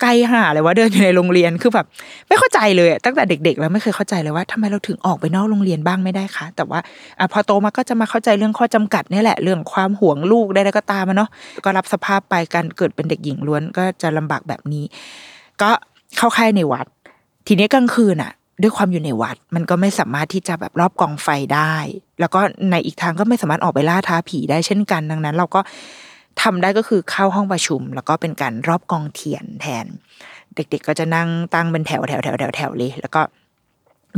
[0.02, 1.86] ไกลหาเลยว่าเดินอยู่ในโรงเรียนคือแบบ
[2.28, 6.80] ไม่เข้าใจเลยตั้งแต่เด็ก ๆ แล้วไม่เคยเข้าใจเลยว่าทำไมเราถึงออกไปนอกโรงเรียนบ้างไม่ได้คะแต่ว่า
[7.20, 11.30] อพอโตมาก็จะมาเข้าใจเรื่องข้อจำกัดนี่แหละเรื่องความห่วงลูกได้แล้วก็ตามมาเนาะ
[11.66, 14.86] ก็รับสภาพไปการเกิดเป็นเด็กหญิงล้วนก็จะลำบากแบบนี้
[15.62, 15.70] ก็
[16.18, 16.88] เข้าค่ายในวัด
[17.48, 18.32] ทีนี้กลางคืนอะ
[18.64, 21.76] ด้วยความอยู่ในวัด มันก็ไม่สามารถที่จะแบบรอบกองไฟได้
[22.20, 25.62] แล้วก็ในอีกทางก็ไม่สามารถออกไปล่าท้าผีได้เช่นกันดังนั้น เราก็
[26.42, 29.86] ทำได้ก็คือเข้าห้องประชุม แล้วก็เป็นการรอบกองเทียนแทน
[30.56, 33.22] เด็ก ๆ ก็จะนั่งตั้งเป็นแถวแถวแถวแถวแถวเลย แล้วก็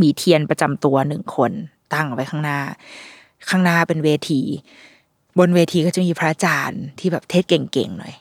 [0.01, 1.51] มีเทียนประจำตัวหนึ่งคน
[1.93, 2.59] ตั้งไว้ข้างหน้า
[3.49, 4.41] ข้างหน้าเป็นเวที
[5.39, 8.13] บนเวทีก็จะมีพระอาจารย์ที่แบบเทศเก่งๆหน่อย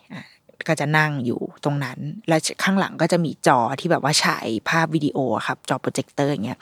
[0.69, 1.99] ก็จะนั่งอยู่ตรงนั้น
[2.29, 6.59] แล้วข้างหลังก็จะมีจอที่แบบว่าฉายภาพวิดีโอครับ จอโปรเจคเตอร์อย่างเงี้ย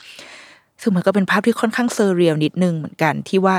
[0.81, 3.55] ซึ่งมันก็เป็นภาพที่ค่อนข้าง surreal นิดนึงเหมือนกันที่ว่า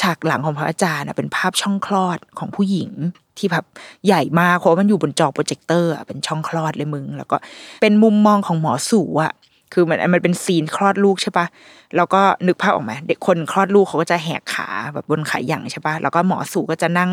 [0.00, 2.90] ฉากหลังของพระอาจารย์เป็นภาพช่องคลอดของผู้หญิง
[3.38, 3.64] ที่แบบ
[4.06, 7.36] ใหญ่มากเพราะมันอยู่บนจอโปรเจคเตอร์เป็นช่องคลอดเลยมึง แล้วก็
[7.82, 9.32] เป็นมุมมองของหมอสูฯอะ
[9.72, 11.46] คือมันมันเป็น scene คลอดลูกใช่ปะ
[11.96, 17.10] แล้วก็นึกภาพออกไหมเด็กคนคลอดลูกเขาก็จะแหกขาแบบบนขาหยั่งใช่ปะแล้วก็หมอสูฯก็จะนั่ง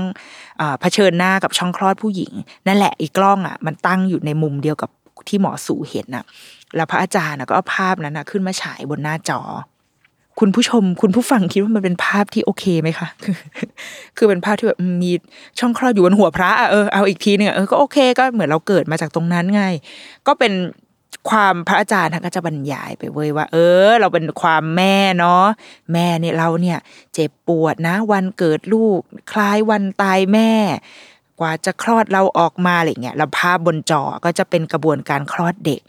[0.79, 2.31] เผชิญหน้ากับช่องคลอดผู้หญิง
[2.67, 4.89] นั่นแหละอีกกล้องอะ มันตั้งอยู่ในมุมเดียวกับ
[5.29, 6.23] ที่หมอสู่เห็นอะ
[6.75, 9.41] แล้วพระอาจารย์ก็เอาภาพนั้นขึ้นมาฉายบนหน้าจอ
[10.39, 13.07] คุณผู้ชม คุณผู้ฟังคิดว่ามันเป็นภาพที่โอเคไหมคะ
[14.17, 15.11] คือเป็นภาพที่แบบมี
[15.59, 19.63] ช่องคลอดอยู่บนหัวพระเออเอาอีกทีนึงเออก็โอเคก็เหมือนเราเกิดมาจากตรงนั้นไง
[20.27, 20.51] ก็เป็น
[21.29, 25.45] ความพระอาจารย์ท่านก็จะบรรยายไปเว้ยว่า เออ เราเป็นความแม่เนาะ
[25.93, 26.77] แม่เนี่ยเราเนี่ย
[27.13, 28.99] เจ็บปวดนะ วันเกิดลูก
[29.31, 30.51] คล้ายวันตายแม่
[31.39, 35.81] กว่าจะคลอดเราออกมาอะไรเงี้ยแล้วภาพบนจอก็จะเป็นกระบวนการคลอดเด็ก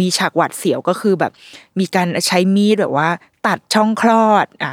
[0.00, 1.32] มีฉากหวัดเสียวก็คือแบบ
[1.78, 3.08] มีการใช้มีดแบบว่า
[3.46, 4.72] ตัดช่องคลอดอะ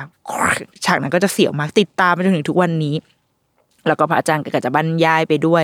[0.86, 2.96] ฉากนั้นก็จะเสียวมากติดตามไปจนถึงทุกวันนี้
[3.88, 5.64] แล้วก็พระอาจารย์ก็จะบรรยายไปด้วย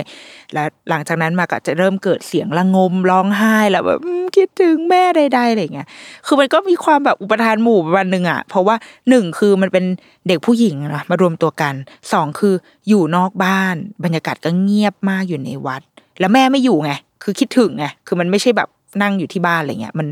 [0.52, 4.00] แล้วหลังจากนั้นมาก็จะเริ่มเกิดเสียงระงมร้องไห้แล้วแบบ
[4.36, 5.88] คิดถึงแม่ใดๆอะไรเงี้ย
[6.26, 8.76] คือมันก็มีความแบบอุปทานหมู่วันหนึ่งอะ เพราะว่า
[9.08, 9.84] หนึ่งคือมันเป็น
[10.28, 11.74] เด็กผู้หญิงนะมารวมตัวกัน
[12.12, 12.54] สองคือ
[12.88, 15.82] อยู่นอกบ้าน บรรยากาศก็เงียบมากอยู่ในวัด
[16.20, 18.68] แล้วแม่ไม่อยู่ไงคือคิดถึงไงคือมันไม่ใช่แบบ
[19.02, 20.06] นั่งอยู่ที่บ้านอะไรเงี้ยมัน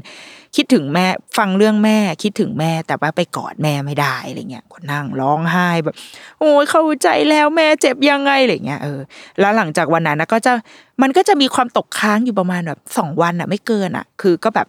[0.57, 1.07] คิดถึงแม่
[1.39, 5.95] ฟังเรื่องแม่คิดถึงแม่ แต่ว่าไปกอดแม่ไม่ได้อะไรเงี้ยก็นั่งร้องไห้แบบ
[6.41, 9.01] โอ้ยเข้าใจแล้วแม่เจ็บยังไงอะไรเงี้ยเออ
[9.41, 10.53] แล้วหลังจากวันนั้นนะก็จะ
[11.03, 14.69] มันก็จะมีความตกค้างอยู่ประมาณแบบสองวันอะ ไม่เกินอะ คือก็แบบ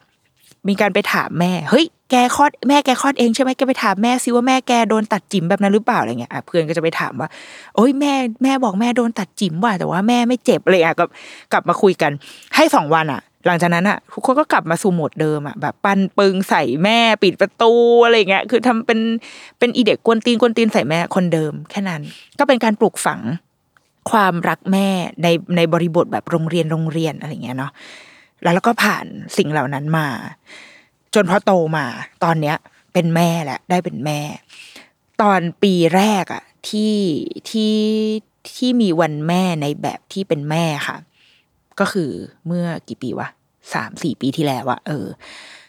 [0.69, 7.29] มีการไปถามแม่ เฮ้ย แกคลอดแม่แกคลอดเองใช่ไหมแกไปถามแม่ซิว่าแม่แกโดนตัดจิ๋มแบบนั้นหรือเปล่าอะไรเงี้ยเพื่อนก็จะไปถามว่า
[7.75, 11.05] โอ้ยแม่แม่บอกแม่โดนตัดจิ๋มว่ะแต่ว่าแม่ไม่เจ็บเลยอะก็
[11.51, 12.11] กลับมาคุยกัน
[12.55, 17.73] ให้สองวันอะ หลังจากนั้นอะทุกคนก็กลับมาสู่โหมดเดิมอะแบบปันปึงใส่แม่ปิดประตู
[18.05, 18.99] อะไรเงี้ยคือทำเป็น
[19.59, 22.01] เป็นอีเด็กกวนตีนกวนตีนใส่แม่คนเดิม แค่นั้น
[22.39, 23.21] ก็เป็นการปลูกฝัง
[24.11, 24.87] ความรักแม่
[25.23, 27.71] ในในบริบทแบบโรงเรียนโรงเรียนอะไรเงี้ยเนาะ
[28.41, 29.05] แล้วแล้วก็ผ่าน
[29.37, 30.07] สิ่งเหล่านั้นมา
[31.13, 31.85] จนพอโตมา
[32.23, 32.55] ตอนเนี้ย
[32.93, 34.19] เป็นแม่แหละได้เป็นแม่
[35.21, 36.95] ตอนปีแรกอะที่
[37.49, 37.77] ที่
[38.55, 40.97] ที่มีวันแม่ในแบบที่เป็นแม่ค่ะ
[41.79, 42.11] ก็คือ
[42.47, 43.27] เมื่อกี่ปีวะ
[43.73, 45.05] สามสี่ปีที่แล้วอะเออ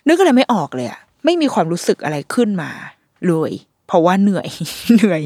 [0.09, 2.71] นึกอะไรไม่ออกเลยอะไม่มีความรู้สึกอะไรขึ้นมา
[3.27, 3.53] เลย
[3.87, 4.49] เพราะว่าเหนื่อย
[4.95, 5.23] เหนื่อย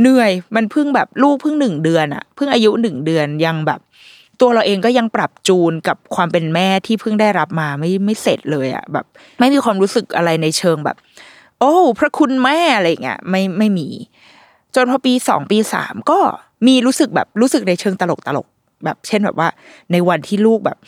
[0.00, 3.80] เหนื่อย มันเพิ่งแบบลูกเพิ่งหนึ่งเดือนอะเพิ่งอายุหนึ่งเดือนยังแบบ
[4.40, 9.06] ตัวเราเองก็ยังปรับจูนกับความเป็นแม่ที่เพิ่งได้รับมาไม่ไม่เสร็จเลยอะแบบ
[9.38, 10.96] ไม่มีความรู้สึกอะไรในเชิงแบบ
[11.60, 13.88] โอ้พระคุณแม่อะไรเงี้ยไม่ไม่มี
[14.74, 16.18] จนพอปีสองปีสามก็
[16.66, 18.46] มีรู้สึกแบบรู้สึกในเชิงตลกตลก
[18.84, 19.48] แบบเช่นแบบว่า
[19.92, 20.78] ในวันที่ลูกแบบ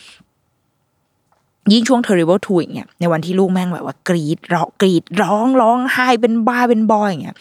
[1.73, 7.37] ยิ่งช่วง terrible two อย่างเงี้ยในวันที่ลูกแม่งแบบว่ากรีดร้องกรีดร้องร้องไห้เป็นบ้าเป็นบอยอย่างเงี้ย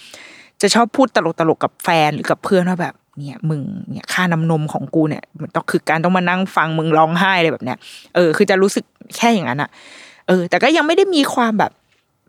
[0.62, 7.78] จะชอบพูดตลกตลกกับแฟนหรือกับเพื่อนว่าแบบเนี่ยมึงเนี่ยค่าน้ำนมของกูเนี่ยมันต้องคือการต้องมานั่งฟังมึงร้องไห้อะไรแบบเนี้ย
[8.16, 8.84] เออ คือจะรู้สึก
[9.16, 9.70] แค่อย่างนั้นอะ
[10.28, 11.72] เออ แต่ก็ยังไม่ได้มีความแบบ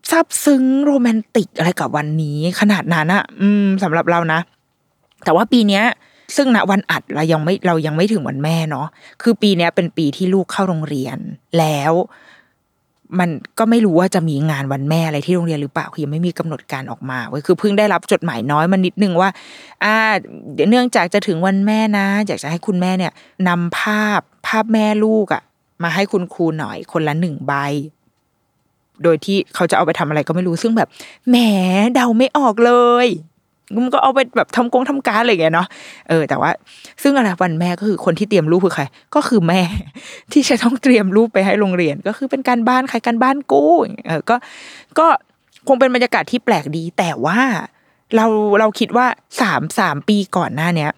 [0.09, 4.39] ซาบซึ้งโรแมนติกอะไรกับวันนี้ขนาดนั้นอะอืมสำหรับเรานะ
[5.23, 5.83] แต่ว่าปีเนี้ย
[6.35, 8.87] ซึ่งณวันอัดเรายังไม่เรายังไม่ถึงวันแม่เนาะ
[9.21, 11.17] คือปีเนี้ยเป็นปีที่ลูกเข้าโรงเรียน
[11.59, 11.93] แล้ว
[13.19, 19.29] มันก็ไม่รู้ว่าจะมีงานวันแม่อะไรที่โรงเรียนหรือเปล่าคือยังไม่มีกำหนดการออกมาเว้ยคือเพิ่งได้รับจดหมายน้อยมานิดนึงว่า
[19.83, 19.95] อ่า
[20.53, 23.11] เดี๋ยวเนื่องจากจะถึงวันแม่นะ อยากจะให้คุณแม่เนี่ย
[23.47, 25.41] นำภาพภาพแม่ลูกอะ
[25.83, 27.53] มาให้คุณครูหน่อย คนละหนึ่งใบ
[29.03, 30.89] โดยที่เขาจะเอาไปทำอะไรก็ไม่รู้ซึ่งแบบ
[31.29, 31.37] แหม
[31.93, 32.73] เดาไม่ออกเล
[33.05, 33.07] ย
[33.75, 35.67] มันก็เอาไปแบบทำกงทำการอะไรอย่างเงี้ยเนาะ
[36.09, 36.51] เออแต่ว่า
[37.03, 38.83] ซึ่งอะไรวันแม่ก็คือคนที่เตรียมรูปคือใคร
[39.15, 39.61] ก็คือแม่
[40.31, 43.73] ที่จะต้องเตรียมรูปไปให้โรงเรียน ก็คือเป็นการบ้านใครการบ้านกู้
[44.07, 44.35] เออก็
[44.99, 45.07] ก็
[45.67, 47.39] คงเป็นบรรยากาศที่แปลกดี แต่ว่า
[48.15, 48.25] เรา
[48.59, 49.05] เราคิดว่า
[49.41, 50.91] สามสามปีก่อนหน้าเนี้ย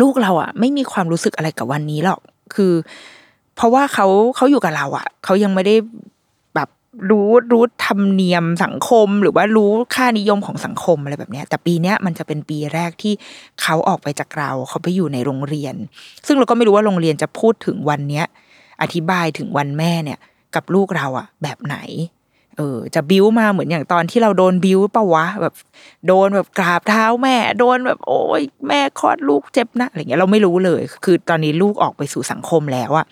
[0.00, 2.20] ลูกเราอะ ไม่มีความรู้สึกอะไรกับวันนี้หรอก
[2.54, 2.72] คือ
[3.56, 4.06] เพราะว่าเขา
[4.36, 5.74] เขาอยู่กับเราอะเขายังไม่ได้
[7.10, 13.12] รู้รู้ธรรมเนียมสังคม หรือว่ารู้ค่านิยมของสังคมอะไรแบบนี้แต่ปีเนี้ยมันจะเป็นปีแรกที่
[13.62, 15.74] เขาออกไปจากเราเขาไปอยู่ในโรงเรียน
[16.26, 18.24] ซึ่งเราก็ไม่รู้ว่าโรงเรียนจะพูดถึงวันเนี้ย
[18.82, 20.18] อธิบายถึงวันแม่เนี่ย
[20.54, 21.76] กับลูกเราอะแบบไหน
[22.56, 25.54] เออจะบิ้วมาเหมือนอย่างตอนที่เราโดนบิ้วปะวะแบบ
[26.06, 33.06] โดนแบบกราบเท้าแม่ โดนแบบโอ้ยแม่คลอดลูกเจ็บนะอะไรเงี้ยเราไม่รู้เลย คือตอนนี้ลูกออกไปสู่สังคมแล้วอะ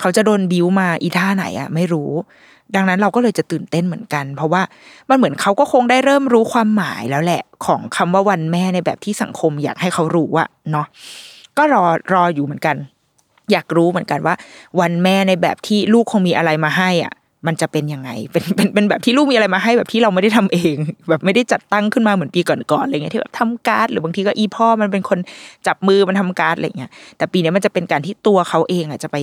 [0.00, 2.10] เขาจะโดนบิ้วมาอีท่าไหนอะไม่รู้
[2.76, 4.62] ดังนั้นเราก็เลยจะตื่นเต้นเหมือนกัน เพราะว่า
[5.10, 10.86] มันเหมือนเขาก็คงได้เริ่มรู้ความหมายแล้วแหละ ของคำว่าวันแม่ในแบบที่สังคมอยากให้เขารู้อะเนาะ
[11.58, 12.76] ก็รอรออยู่เหมือนกัน
[13.52, 14.34] อยากรู้เหมือนกันว่า
[14.80, 17.14] วันแม่ในแบบที่ลูกคงมีอะไรมาให้อะ
[17.46, 20.76] มันจะเป็นยังไงเป็นเป็นเป็นแบบที่ลูกมีอะไรมาให้แบบที่เราไม่ได้ทำเอง
[21.08, 25.18] แบบไม่ได้จัดตั้งขึ้นมาเหมือนปีก่อนๆอะไรเงี้ยที่แบบทำการ์ดหรือบางทีก็อีพ่อมันเป็นคน
[25.66, 29.16] จับมือมันทำการ์ดอะไรเงี้ยแต่ปีนี้มันจะเป็นการที่ตัวเขาเองอะจะไป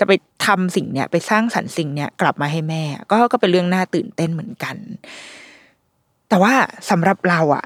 [0.00, 0.12] จะไป
[0.46, 4.76] ทำสิ่งเนี้ยไปสร้างสรรค์สิ่งเนี้ยกลับมาให้แม่ ก็ก็เป็นเรื่องน่าตื่นเต้นเหมือนกัน
[6.28, 6.54] แต่ว่า
[6.90, 7.64] สำหรับเราอะ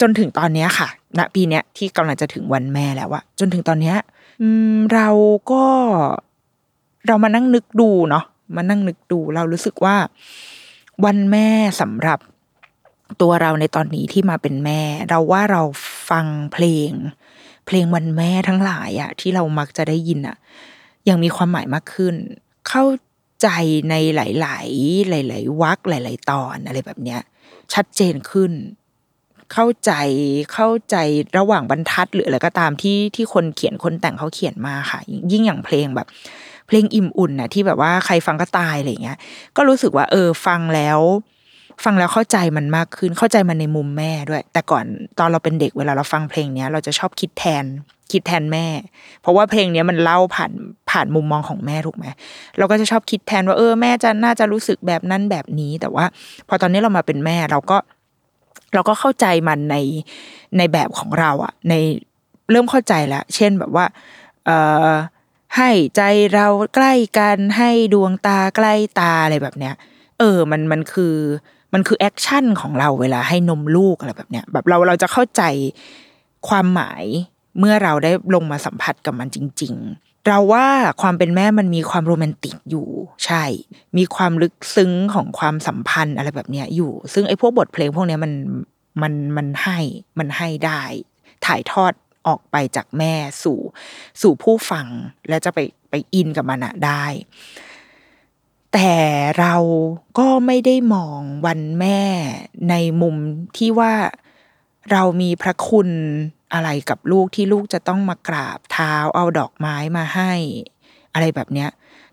[0.00, 3.96] จนถึงตอนเนี้ยค่ะ ณปีเนี้ยที่กำลังจะถึงวันแม่แล้วอะจนถึงตอนเนี้ย
[4.42, 5.08] อืมเรา
[5.50, 5.64] ก็
[7.06, 8.24] เรามานั่งนึกดูเนาะ
[8.56, 9.96] มานั่งนึกดูเรารู้สึกว่า
[11.04, 11.48] วันแม่
[11.80, 12.18] สำหรับ
[13.20, 15.62] ตัวเราในตอนนี้ที่มาเป็นแม่ เราว่าเรา
[16.10, 16.90] ฟังเพลง
[17.66, 20.36] เพลงวันแม่ทั้งหลายอะที่เรามักจะได้ยินอะ
[21.08, 22.14] ยังมีความหมายมากขึ้น
[22.68, 22.84] เข้า
[23.42, 23.48] ใจ
[23.90, 24.32] ในหลาย
[25.24, 27.20] ๆ หลาย ๆวักหลาย ๆ ตอนอะไรแบบเนี้ย
[27.74, 28.52] ชัดเจนขึ้น
[29.52, 29.92] เข้าใจ
[30.52, 30.96] เข้าใจ
[31.38, 35.00] ระหว่างบรรทัดหรืออะไรก็ตามที่ที่คนเขียนคนแต่งเขาเขียนมาค่ะ
[35.32, 36.08] ยิ่งอย่างเพลงแบบ
[36.66, 39.18] เพลงอิ่มอุ่นนะที่แบบว่าใครฟังก็ตายอะไรเงี้ย
[39.56, 40.98] ก็รู้สึกว่า เออ ฟังแล้ว
[41.84, 44.84] ฟังแล้วเข้าใจมันมากขึ้นเข้าใจมันในมุมแม่ด้วย แต่ก่อน
[45.18, 47.64] ตอนเราเป็นเด็กเวลาเราฟังเพลงเนี้ย เราจะชอบคิดแทน
[48.12, 48.66] คิดแทนแม่
[49.20, 50.52] เพราะว่าเพลงเนี้ยมันเล่าผ่าน
[50.90, 52.06] ผ่านมุมมองของแม่ถูกไหม
[52.58, 56.04] เราก็จะชอบคิดแทนว่าเออแม่จะน่าจะรู้สึกแบบนั้นแบบนี้ แต่ว่า
[56.48, 57.78] พอตอนนี้เรามาเป็นแม่เราก็
[58.74, 59.76] เราก็เข้าใจมันใน
[60.56, 61.74] ในแบบของเราอะใน
[62.50, 63.84] เริ่มเข้าใจแล้ว เช่นแบบว่า
[64.46, 64.58] เอ่
[64.88, 64.92] อ
[65.56, 66.02] ให้ใจ
[66.34, 69.74] เราใกล้กันให้ดวงตาใกล้ตาอะไรแบบเนี้ย
[70.18, 71.14] เออ มันมันคือ
[71.74, 75.42] มันคือแอคชั่นของเราเวลาให้นมลูกอะไรแบบเนี้ยแบบเราเราจะเข้าใจ
[76.48, 77.04] ความหมาย
[77.58, 80.66] เมื่อเราได้ลงมาสัมผัสกับมันจริง ๆ เราว่า
[81.02, 82.88] ความเป็นแม่มันมีความโรแมนติกอยู่
[83.24, 83.44] ใช่
[83.96, 88.32] มีความลึกซึ้งของความสัมพันธ์อะไรแบบเนี้ยอยู่ ซึ่งไอ้พวกบทเพลงพวกเนี้ยมัน
[89.02, 89.78] มันมันให้
[90.18, 90.82] มันให้ได้
[91.46, 91.92] ถ่ายทอด
[92.26, 93.60] ออกไปจากแม่สู่
[94.22, 94.86] สู่ผู้ฟัง
[95.28, 95.58] และจะไป
[95.90, 97.04] ไปอินกับมันอะได้
[98.74, 98.94] แต่
[99.40, 99.56] เรา
[100.18, 102.00] ก็ไม่ได้มองวันแม่
[102.70, 103.16] ในมุม
[103.56, 103.94] ที่ว่า
[104.90, 105.88] เรามีพระคุณ
[106.52, 110.32] อะไรกับลูกที่ลูกจะต้องมากราบเท้าเอาดอกไม้มาให้
[111.14, 111.70] อะไรแบบเนี้ย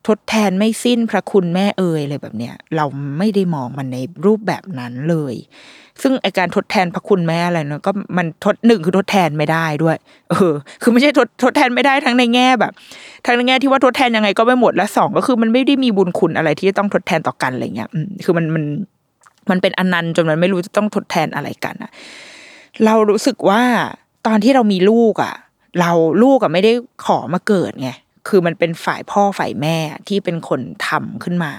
[0.08, 2.86] ทดแทนไม่สิ้นพระคุณแม่เอ่ยอะไรแบบเนี้ยเรา
[3.18, 5.36] ไม่ได้มองมันในรูปแบบนั้นเลย
[6.02, 9.97] ซึ่งไอการทดแทนพระคุณแม่อะไรเนาะก็มันทดหนึ่งคือทดแทนไม่ได้ด้วย
[10.30, 12.72] เออ คือไม่ใช่ทดทดแทนไม่ได้ทั้งในแง่แบบ
[13.26, 17.89] ทั้งในแง่ที่ว่าทดแทนยังไงก็ไม่หมดและสองก็คือมันไม่ได้มีบุญคุณอะไรที่จะต้องทดแทนต่อกันอะไรเงี้ย
[18.24, 18.64] คือมันมัน
[19.49, 21.91] มันเป็นอนันต์จนมันไม่รู้จะต้องทดแทนอะไรกันอะ
[22.86, 23.62] เรารู้สึกว่า
[24.28, 25.34] ตอนที่เรามีลูกอะ
[25.80, 25.91] เรา
[26.24, 26.72] ลูกอะไม่ได้
[27.06, 27.91] ขอมาเกิดไง
[28.28, 31.53] คือมันเป็นฝ่ายพ่อฝ่ายแม่ที่เป็นคนทำขึ้นมา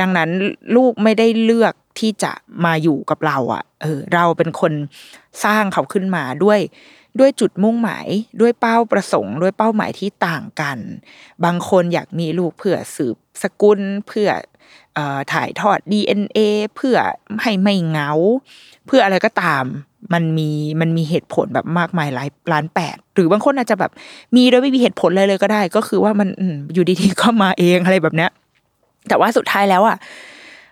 [0.00, 0.30] ดังนั้น
[0.76, 2.32] ลูกไม่ได้เลือกที่จะ
[2.64, 4.72] มาอยู่กับเราอะ เออ เราเป็นคน
[5.44, 6.60] สร้างเขาขึ้นมาด้วย
[7.18, 8.06] ด้วยจุดมุ่งหมาย
[8.40, 10.78] ด้วยเป้าประสงค์ ด้วยเป้าหมายที่ต่างกัน
[11.44, 14.28] บางคนอยากมีลูกเพื่อสืบสกุลเพื่อ
[14.96, 14.98] อ
[15.32, 16.38] ถ่ายทอด DNA
[16.76, 16.96] เพื่อ
[17.42, 18.10] ให้ไม่เงา
[18.86, 19.64] เพื่ออะไรก็ตาม
[20.12, 23.90] มันมีมันมีเหตุผลแบบมากมายหลายล้านแปดหรือบางคนอาจจะแบบ
[24.36, 26.28] มีโดยไม่มีเหตุผลเลยเลยก็ได้ ก็คือว่ามัน
[26.74, 28.30] อยู่ดีๆก็มาเองอะไรแบบเนี้ย
[29.08, 29.96] แต่ว่าสุดท้ายแล้วอะ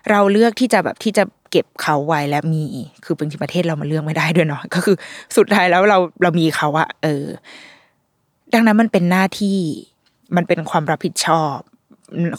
[0.09, 2.63] เราเลือกที่จะแบบที่จะเก็บเขาไว้และมี
[3.05, 4.95] คือบางทีประเทศเรามันเลือกไม่ได้ด้วยเนาะก็คือ
[5.37, 7.25] สุดท้ายแล้วเราเรามีเขาอะเออ
[8.53, 9.57] ดังนั้นมันเป็นหน้าที่
[10.35, 11.57] มันเป็นความรับผิดชอบ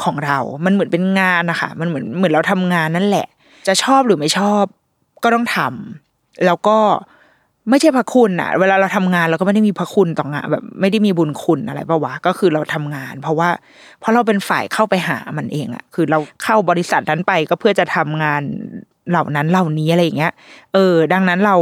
[0.04, 3.26] ของเรา มันเหมือนเป็นงานนะคะมันเหมือนเหมือนเราทำงานนั่นแหละ
[3.68, 4.64] จะชอบหรือไม่ชอบ
[5.22, 6.09] ก็ต้องทำ
[6.46, 6.78] แล้วก็
[7.70, 13.48] ไม่ใช่พระคุณอะเวลาเราทำงานเราก็ไม่ได้มีพระคุณต่องานแบบไม่ได้มีบุญคุณอะไรปะวะก็คือเราทำงาน เพราะว่า
[14.00, 18.42] เพราะเราเป็นฝ่ายเข้าไปหามันเองอะคือเราเข้าบริษัทนั้นไปก็เพื่อจะทำงาน
[19.10, 20.32] เหล่านั้นเหล่านี้อะไรอย่างเงี้ย
[20.74, 21.56] เออ ดังนั้นเรา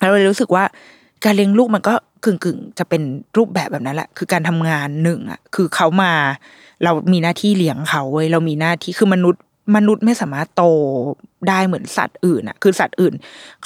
[0.00, 0.64] เราเลยรู้สึกว่า
[1.24, 1.94] การเลี้ยงลูกมันก็
[2.24, 3.02] กึ่งกึ่งๆจะเป็น
[3.36, 6.12] รูปแบบแบบนั้นแหละคือการทำงานหนึ่งอะ คือเขามา
[6.84, 9.42] เรามีหน้าที่เลี้ยงเขาเว้ยเรามีหน้าที่คือมนุษย์
[9.74, 10.64] มนุษย์ไม่สามารถโต
[11.48, 13.14] ได้เหมือนสัตว์อื่นอะคือสัตว์อื่น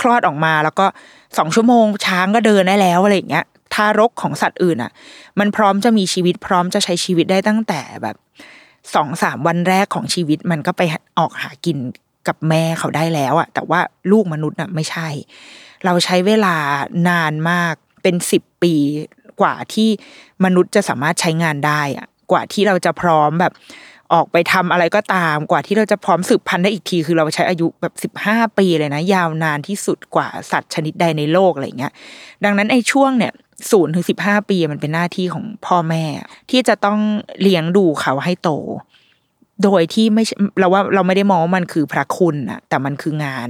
[0.00, 0.86] คลอดออกมาแล้วก็
[1.38, 3.44] สองชั่วโมงช้างก็เดินได้แล้วอะไรอย่างเงี้ย
[3.74, 4.92] ทารกของสัตว์อื่นอะ
[5.38, 8.16] มันพร้อมจะมีชีวิตพร้อมจะใช้ชีวิตได้ตั้งแต่แบบ
[8.94, 10.82] สองสามวันแรกของชีวิตมันก็ไป
[11.18, 11.78] ออกหากิน
[12.28, 13.80] กับแม่เขาได้แล้วอะแต่ว่า
[14.10, 15.08] ลูกมนุษย์น่ะไม่ใช่
[15.84, 16.56] เราใช้เวลา
[17.08, 18.74] นานมากเป็นสิบปี
[19.40, 19.88] กว่าที่
[20.44, 23.52] มนุษย์จะสามารถใช้งานได้อะกว่าที่เราจะพร้อมแบบ
[24.14, 31.92] ออกไปทำอะไรก็ตามกว่าที่เราจะพร้อมสืบพันธุ์ได้อีกที คือเราใช้อายุแบบสิบห้าปีเลยนะ ยาวนานที่สุดกว่าสัตว์ชนิดใดในโลกอะไรเงี้ย
[32.44, 33.32] ดังนั้นไอ้ช่วงเนี่ย
[33.70, 36.04] ศูนย์ถึงสิบห้าปีมันเป็นหน้าที่ของพ่อแม่
[36.50, 36.98] ที่จะต้อง
[37.40, 38.50] เลี้ยงดูเขาให้โต
[39.64, 40.24] โดยที่ไม่
[40.58, 43.48] เราว่าเราไม่ได้มองว่ามันคือพระคุณอะแต่มันคืองาน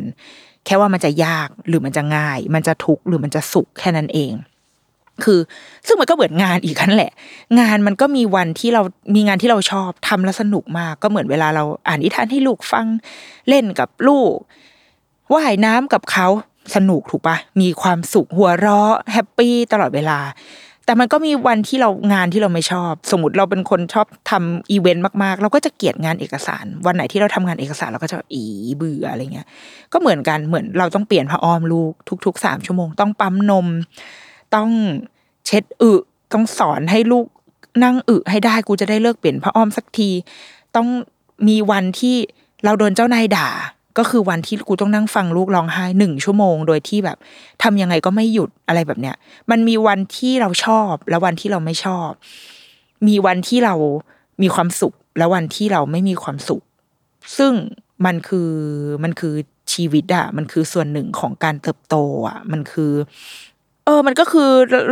[0.66, 4.32] แค่ว่ามันจะยากหรือมันจะง่าย มันจะทุกข์หรือมันจะสุขแค่นั้นเอง
[5.24, 5.40] คือ
[5.86, 7.12] ซึ่งมันก็เหมือนงานอีกนั่นแหละ
[7.60, 8.82] งานมันก็มีวันที่เรา
[9.14, 12.86] มีงานที่เราชอบทำแล้วสนุกมาก ก็เหมือนเวลาเราอ่านนิทานให้ลูกฟัง
[13.48, 14.34] เล่นกับลูก
[15.34, 16.28] ว่ายน้ำกับเขา
[16.74, 20.18] สนุกถูกปะมีความสุขหัวเราะแฮปปี้ตลอดเวลา
[20.86, 28.42] แต่มันก็มีวันที่เรางานที่เราไม่ชอบ สมมติเราเป็นคนชอบทำอีเวนต์มากๆ เราก็จะเกลียดงานเอกสาร วันไหนที่เราทำงานเอกสารเราก็จะอี
[28.76, 29.46] เบื่ออะไรเงี้ย
[29.92, 31.92] ก็เหมือนกันเหมือนเราต้องเปลี่ยนผ้าอ้อมลูก
[32.26, 33.66] ทุกๆสามชั่วโมงต้องปั๊มนม
[34.54, 34.70] ต้อง
[35.46, 35.92] เช็ดอึ
[36.32, 37.26] ต้องสอนให้ลูก
[37.84, 40.10] นั่งอึให้ได้กูจะได้เลิกเปลี่ยนผ้าอ้อมสักที
[40.76, 40.88] ต้อง
[41.48, 42.16] มีวันที่
[42.64, 43.48] เราโดนเจ้านายด่า
[43.98, 47.18] ก็คือวันที่กูต้องนั่งฟังลูกร้องไห้หนึ่งชั่วโมง โดยที่แบบ
[47.62, 49.16] ทำยังไงก็ไม่หยุดอะไรแบบเนี้ย
[49.50, 52.10] มันมีวันที่เราชอบ และวันที่เราไม่ชอบ
[53.06, 53.74] มีวันที่เรา
[54.42, 56.62] มีความสุข และวันที่เราไม่มีความสุข
[57.36, 57.52] ซึ่ง
[58.04, 58.50] มันคือ
[59.02, 59.34] มันคือ
[59.72, 61.96] ชีวิตอะมันคือส่วนหนึ่งของการเติบโต
[62.28, 62.92] อะมันคือ
[63.84, 64.50] เออ มันก็คือ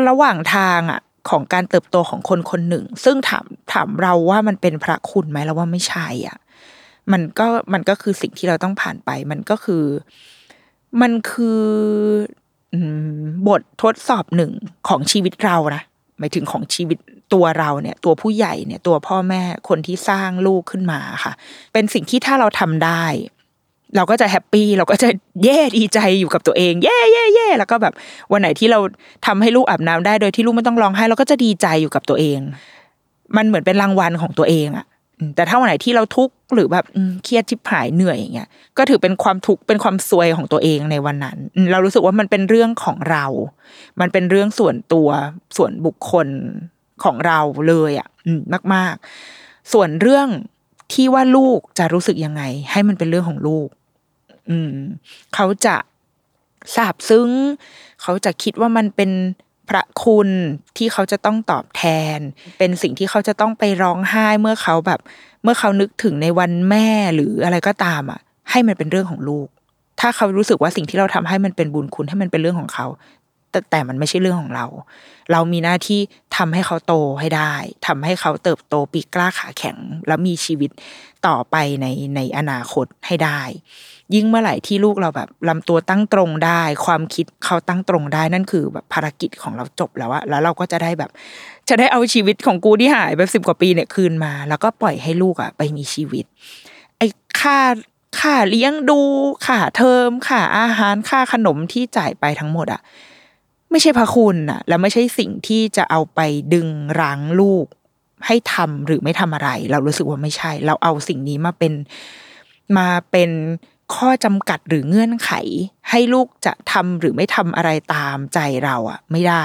[0.08, 6.38] ระหว่างทางอะของการเติบโตของคนคนหนึ่ง ซึ่งถามถามเราว่ามันเป็นพระคุณไหมเราว่าไม่ใช่อะ
[7.12, 9.84] มันก็มันก็คือสิ่งที่เราต้องผ่านไป มันก็คือ
[11.02, 11.64] มันคือ
[13.48, 14.52] บททดสอบหนึ่ง
[14.88, 15.82] ของชีวิตเรานะ
[16.18, 16.98] หมายถึงของชีวิต
[17.32, 21.32] ตัวเราเนี่ย ตัวผู้ใหญ่เนี่ย ตัวพ่อแม่คนที่สร้างลูกขึ้นมาค่ะ
[21.72, 23.04] เป็นสิ่งที่ถ้าเราทำได้
[23.96, 25.08] เราก็จะแฮปปี้เราก็จะ
[25.42, 27.94] เย่ดีใจอยู่กับตัวเองเย่เย่เย่แล้วก็แบบ
[28.32, 28.78] วันไหนที่เรา
[29.26, 32.40] ทำให้ลูกอาบน้ำได้โดยที่ลูกไม่ต้องร้องไห้เราก็จะดีใจอยู่กับตัวเอง
[33.36, 34.86] มันเหมือนเป็นรางวัลของตัวเองอะ
[35.36, 36.84] แต่ถ้าวันไหนที่เราทุกข์หรือแบบ
[37.24, 41.38] เครียดชิบหายเหนื่อยอย่างเงี้ยก็ถือเป็นความทุกข์เป็นความซวยของตัวเองในวันนั้น
[41.72, 43.26] เรารู้สึกว่ามันเป็นเรื่องของเรา
[44.00, 45.08] มันเป็นเรื่องส่วนตัว
[45.56, 46.28] ส่วนบุคคล
[47.04, 48.40] ของเราเลยอะอืม
[48.74, 48.94] มาก
[49.34, 50.28] ๆ ส่วนเรื่อง
[50.92, 53.68] ที่ว่าลูกจะรู้สึกยังไง ให้มันเป็นเรื่องของลูก
[54.50, 54.74] อืม
[55.34, 55.76] เขาจะ
[56.74, 57.30] ซาบซึ้ง
[58.02, 59.10] เขาจะคิดว่ามันเป็น
[59.68, 60.28] พระคุณ
[60.76, 61.82] ที่เขาจะต้องตอบแท
[62.16, 62.18] น
[62.58, 65.00] เป็นสิ่งที่เขาจะต้องไปร้องไห้เมื่อเขาแบบ
[65.42, 68.20] เมื่อเขานึกถึงในวันแม่หรืออะไรก็ตามอะ
[68.50, 69.48] ให้มันเป็นเรื่องของลูก
[70.00, 72.86] ถ้าเขารู้สึกว่าสิ่งที่เราทำให้มันเป็นบุญคุณให้มันเป็นเรื่องของเขา
[73.50, 74.66] แต่แต่มันไม่ใช่เรื่องของเรา
[75.32, 76.00] เรามีหน้าที่
[76.36, 77.54] ทำให้เขาโตให้ได้
[77.86, 79.76] ทำให้เขาเติบโตปีกกล้าขาแข็ง
[80.06, 80.70] แล้วมีชีวิต
[81.26, 81.86] ต่อไปใน
[82.16, 83.40] ในอนาคตให้ได้
[84.14, 91.10] ยิ่งเมื่อไหร่ที่ลูกเราแบบลำตัวตั้งตรงได้ ความคิดเขาตั้งตรงได้นั่นคือแบบภารกิจของเราจบแล้วอะแล้วเราก็จะได้แบบ
[91.68, 96.24] จะได้เอาชีวิตของกูที่หายแบบสิบกว่าปีเนี่ยคืนมา แล้วก็ปล่อยให้ลูกอะไปมีชีวิต
[96.98, 97.06] ไอ้
[97.40, 97.58] ค่า
[98.20, 99.00] ค่าเลี้ยงดู
[99.46, 102.80] ค่าเทอมค่าอาหารค่าขนมที่จ่ายไปทั้งหมดอะ
[103.70, 106.20] ไม่ใช่พระคุณอะแล้วไม่ใช่สิ่งที่จะเอาไป
[106.54, 106.68] ดึง
[107.00, 107.66] รั้งลูก
[108.26, 111.72] ให้ทำหรือไม่ทำอะไร เรารู้สึกว่าไม่ใช่ เราเอาสิ่งนี้มาเป็น
[112.76, 113.30] มาเป็น
[113.94, 115.30] ข้อจำกัดหรือเงื่อนไข
[115.90, 119.44] ให้ลูกจะทำหรือไม่ทำอะไรตามใจเราอะไม่ได้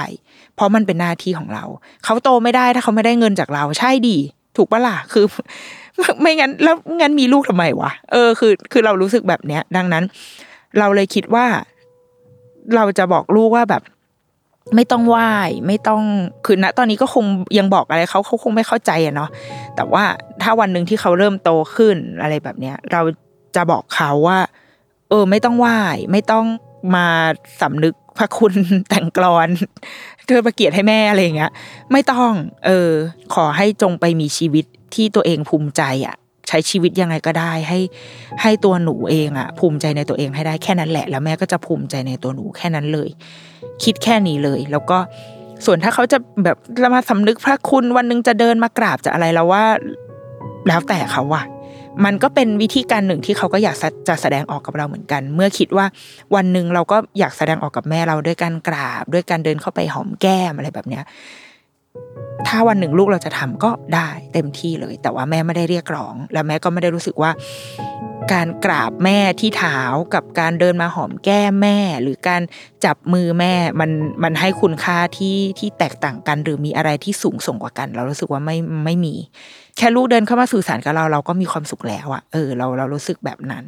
[0.54, 1.64] เพราะมันเป็นหน้าที่ของเรา
[2.04, 4.16] เขาโตไม่ได้ถ้าเขาไม่ได้เงินจากเรา ใช่ดี
[4.56, 5.24] ถูกปะล่ะคือ
[6.20, 10.04] ไม่งั้นแล้วงั้นมีลูกทำไมวะเออคือ คือเรารู้สึกแบบเนี้ย ดังนั้น
[10.78, 11.46] เราเลยคิดว่า
[12.74, 13.82] เราจะบอกลูกว่าแบบ
[14.74, 15.30] ไม่ต้องไหว้
[15.66, 16.02] ไม่ต้อง
[16.46, 17.24] คือณตอนนี้ก็คง
[17.58, 19.30] ยังบอกอะไรเขาเขาคงไม่เข้าใจอะเนาะ
[19.76, 20.04] แต่ว่า
[20.42, 23.00] ถ้าวันหนึ่งที่เขาเริ่มโตขึ้นอะไรแบบเนี้ย เรา
[23.56, 24.38] จะบอกเขาว่า
[25.08, 25.78] เออ ไม่ต้องไหว้
[26.12, 26.46] ไม่ต้อง
[26.94, 27.06] มา
[27.60, 28.54] สำนึกพระคุณ
[28.88, 29.48] แต่งกลอน
[30.26, 31.52] เธอประเกียรติให้แม่อะไรอย่างเงี้ย
[31.92, 32.30] ไม่ต้อง
[32.66, 32.90] เออ
[33.34, 36.16] ขอให้จงไปมีชีวิตที่ตัวเองภูมิใจอะ
[36.48, 37.80] ใช้ชีวิตยังไงก็ได้ให้
[38.42, 43.08] ให้ตัวหนูเองอะ ภูมิใจในตัวเองให้ได้แค่นั้นแหละ แล้วแม่ก็จะภูมิใจในตัวหนูแค่นั้นเลย
[43.82, 44.98] คิดแค่นี้เลย แล้วก็
[45.64, 49.64] ส่วนถ้าเขาจะแบบจะมาสำนึกพระคุณวันหนึงจะเดินมากราบจะอะไรแล้วว่า
[50.68, 51.42] แล้วแต่เขาว่ะ
[52.04, 53.76] มันก็เป็นวิธีการหนึ่งที่เขาก็อยาก
[54.08, 55.86] จะแสดงออกกับเราเหมือนกัน เมื่อคิดว่า
[56.34, 61.04] วันหนึ่งเราก็อยากแสดงออกกับแม่เราด้วยการกราบ ด้วยการเดินเข้าไปหอมแก้มอะไรแบบเนี้ย
[62.48, 67.30] ถ้าวันหนึ่งลูกเราจะทำก็ได้เต็มที่เลย แต่ว่าแม่ไม่ได้เรียกร้อง และแม่ก็ไม่ได้รู้สึกว่า
[68.32, 69.78] การกราบแม่ที่เท้า
[70.14, 72.42] กับการเดินมาหอมแก้มแม่ หรือการ
[72.84, 73.90] จับมือแม่มัน
[74.22, 79.14] มันให้คุณค่าที่ที่แตกต่างกัน หรือมีอะไรที่สูงส่งกว่ากัน เรารู้สึกว่าไม่ไม่มี
[79.76, 83.64] แค่ลูกเดินเข้ามาสื่อสารกับเราเราก็มีความสุขแล้วอะเออเราเรารู้สึกแบบนั้น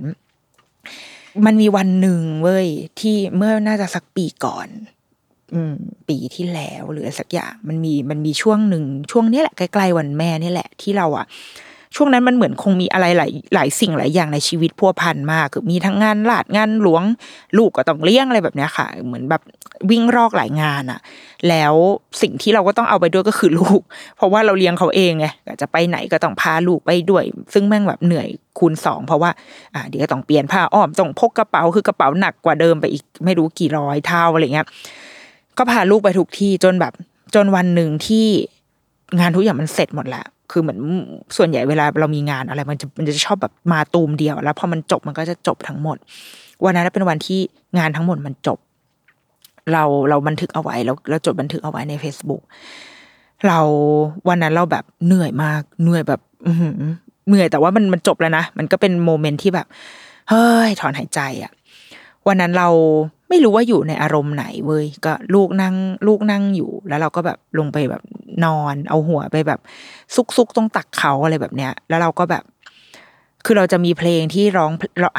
[1.46, 2.66] มันมีวันหนึ่งเว้ย
[3.01, 4.68] ที่เมื่อน่าจะสักปีก่อน
[5.55, 5.74] อืม
[6.09, 11.26] ปีที่แล้วหรือสักอย่างมันมีมันมีช่วงหนึ่งช่วงนี้แหละใกล้ๆวันแม่นี่แหละ ที่เราอะ
[11.97, 17.03] ช่วงนั้นมันเหมือนคงมีอะไรหลายหลายสิ่งหลายอย่างในชีวิตพัวพันมากคือมีทั้งงานลาดงานหลวง
[17.59, 19.43] ลูกก็ต้องเลี้ยงอะไรแบบนี้ค่ะ เหมือนแบบ
[19.91, 21.01] วิ่งรอกหลายงานอะ
[21.49, 21.74] แล้ว
[22.22, 23.80] สิ่งที่เราก็ต้องเอาไปด้วยก็คือลูก
[24.16, 25.26] เพราะว่าเราเลี้ยงเขาเองไง
[25.61, 27.24] จะไปไหนก็ต้องพาลูกไปด้วย
[27.55, 28.28] ซึ่งแม่งแบบเหนื่อย
[28.59, 29.30] คูณสองเพราะว่า
[29.74, 34.66] อ่าเดี๋ยวต้องเปลี่ยนผ้าอ้อมต้องพกกระเป๋าคือกระเป๋าหนักกว่าเดิมไปอีกไม่รู้กี่ร้อยเท่าอะไรเงี้ย
[35.59, 36.93] ก็พาลูกไปทุกที่จนแบบ
[37.34, 38.26] จนวันหนึ่งที่
[39.18, 40.78] งานทุกอย่างมันเสร็จหมดแล้ว คือเหมือน
[41.36, 45.96] ส่วนใหญ่เวลาเรามีงานอะไร มันจะมันจะชอบแบบมาตูมเดียว แล้วพอมันจบมันก็จะจบทั้งหมด
[46.64, 47.40] วันนั้นเป็นวันที่
[47.78, 48.59] งานทั้งหมดมันจบ
[49.72, 52.42] เราเราบันทึกเอาไว้แล้วเราจดบันทึกเอาไว้ใน Facebook
[53.46, 53.59] เรา
[54.28, 56.53] วันนั้นเราแบบเหนื่อยมากเหนื่อยแบบอื
[57.28, 59.66] เหนื่อยแต่ว่ามันมันจบแล้วนะมันก็เป็นโมเมนต์ที่แบบ
[60.28, 61.53] เฮ้ยถอนหายใจอะ
[62.29, 62.68] วันนั้นเรา
[63.29, 65.74] ไม่รู้ว่าอยู่ในอารมณ์ไหนเว้ยก็ลูกนั่ง
[66.07, 68.03] ลูกนั่งอยู่ แล้วเราก็แบบลงไปแบบ
[68.45, 69.61] นอน เอาหัวไปแบบ
[70.14, 72.45] ซุกซุกตรงตักเขาอะไรแบบเนี้ย แล้วเราก็แบบ
[73.45, 74.72] คือเราจะมีเพลงที่ร้อง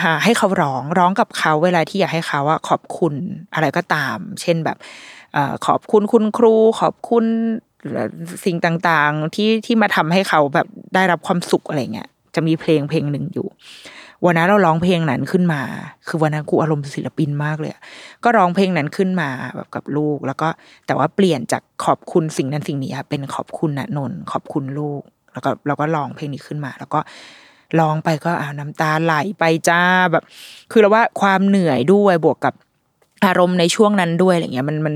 [0.04, 3.14] หาให้เขาร้องร้องกับเขาเวลาที่อยากให้เขาว่าขอบคุณ
[3.54, 4.78] อะไรก็ตาม เช่นแบบ
[5.36, 7.26] อขอบคุณคุณครู ขอบคุณ
[8.46, 13.48] สิ่งต่างๆที่ที่มาทำให้เขาแบบได้รับความสุขอะไรเงี้ยจะมีเพลงเพลงหนึ่งอยู่
[14.26, 15.62] วันนั้นเราร้องเพลงนั้นขึ้นมา
[16.08, 17.72] คือวันนั้นกูอารมณ์ศิลปินมากเลย
[18.24, 20.48] ก็ร้องเพลงนั้นขึ้นมาแบบกับลูก แล้วก็
[20.88, 25.02] แต่ว่าเปลี่ยนจากขอบคุณสิ่งนั้นสิ่งนี้เป็นขอบคุณนะนนขอบคุณลูก
[25.34, 27.00] แล้วก็เราก็ร้องเพลงนี้ขึ้นมา แล้วก็
[27.80, 30.24] ร้องไปก็อ่าน้ำตาไหลไปจ้าแบบ
[30.72, 32.54] คือเราว่าความเหนื่อยด้วยบวกกับ
[33.26, 34.96] อารมณ์ในช่วงนั้นด้วยอะไรเงี้ยมันมัน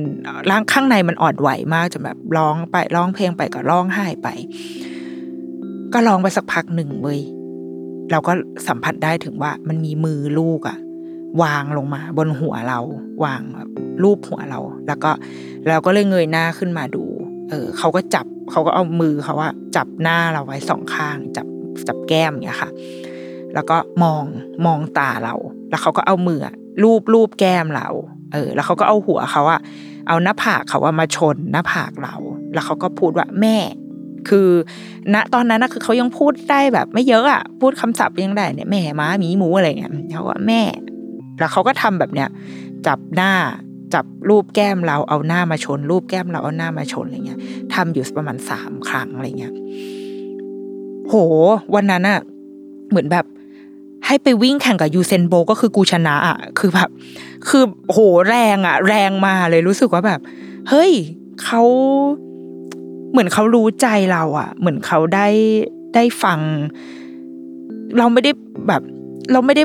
[0.49, 4.27] ร่างข้างในมันอ่อนไหวมากจนแบบร้องไปร้องเพลงไปก็ร้องไห้ไป
[5.93, 7.21] ก็ร้องไปสักพักหนึ่งเว้ย
[8.11, 8.31] เราก็
[8.67, 10.77] สัมผัสได้ถึงว่ามันมีมือลูกอะ
[11.43, 12.79] วางลงมา บนหัวเรา
[13.23, 13.41] วาง
[14.03, 15.11] รูปหัวเรา แล้วก็
[15.67, 17.03] เราก็เลยเงยหน้าขึ้นมาดู
[17.49, 21.47] เออเขาก็จับเขาก็เอามือเขาว่าจับหน้าเราไว้สองข้าง จับ
[21.87, 22.69] จับแก้มอย่างเงี้ยค่ะ
[23.53, 24.23] แล้วก็มอง
[24.65, 25.35] มองตาเรา
[25.69, 27.87] แล้วเขาก็เอามืออะรูปรูปแก้มเรา
[28.33, 29.61] เออ แล้วเขาก็เอาหัวเขาอะ
[30.07, 32.15] เอาหน้าผากเขาว่ามาชนหน้าผากเรา
[32.53, 33.57] แล้วเขาก็พูดว่าแม่
[34.29, 34.47] คือ
[35.13, 40.61] ณตอนนั้นนะคือเขายังพูดได้แบบไม่เยอะอะพูดคำศัพท์ยังได้เนี่ยแม่ม้าหมีหมูอะไรเงี้ยเขาว่าแม่
[41.39, 42.29] แล้วเขาก็ทำแบบเนี้ย
[42.87, 43.31] จับหน้า
[43.93, 47.39] จับรูปแก้มเราเอาหน้ามาชน รูปแก้มเราเอาหน้ามาชนอะไรเงี้ย
[47.73, 49.53] ทำอยู่ประมาณสามครั้งอะไรเงี้ย
[51.07, 51.13] โห
[51.75, 52.19] วันนั้นอะ
[52.89, 53.25] เหมือนแบบ
[54.05, 56.89] ให้ไปวิ่งแข่งกับยูเซนโบก็คือกูชนะอะคือแบบ
[57.47, 57.97] คือโห
[58.27, 60.19] แรงอะแรงมาเลยรู้สึกว่าแบบ
[60.69, 60.91] เฮ้ย
[61.43, 61.61] เขา
[63.13, 65.27] เหมือนเขารู้ใจเราอะ เหมือนเขาได้
[65.95, 66.39] ได้ฟัง
[67.97, 68.31] เราไม่ได้
[68.67, 68.81] แบบ
[69.31, 69.63] เราไม่ได้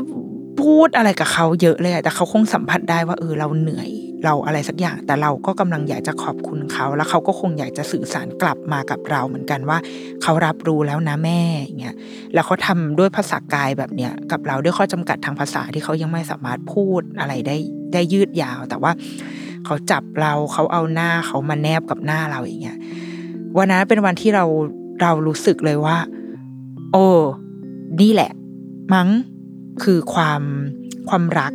[0.61, 3.89] พูดอะไรกับเขาเยอะเลยแต่เขาคงสัมผัสได้ว่าเออเราเหนื่อย
[4.25, 9.77] เราอะไรสักอย่าง แต่เราก็กำลังอยากจะขอบคุณเขา แล้วเขาก็คงอยากจะสื่อสารกลับมากับเราเหมือนกันว่า
[10.23, 11.95] เขารับรู้แล้วนะแม่อย่างเงี้ย
[12.33, 17.57] แล้วเขาทำด้วยภาษากายแบบเนี้ยกับเราด้วยข้อจำกัดทางภาษาที่เขายังไม่สามารถพูดอะไรได้
[17.93, 18.91] ได้ยืดยาว แต่ว่า
[19.65, 22.77] เขาจับเราเขาเอาหน้าเขามาแนบกับหน้าเราอย่างเงี้ย
[23.57, 24.45] วันนั้นเป็นวันที่เรา
[25.01, 25.97] เรารู้สึกเลยว่า
[26.91, 27.07] โอ้
[28.01, 28.31] นี่แหละ
[28.93, 29.09] มั้ง
[29.83, 30.41] คือความ
[31.09, 31.53] ความรัก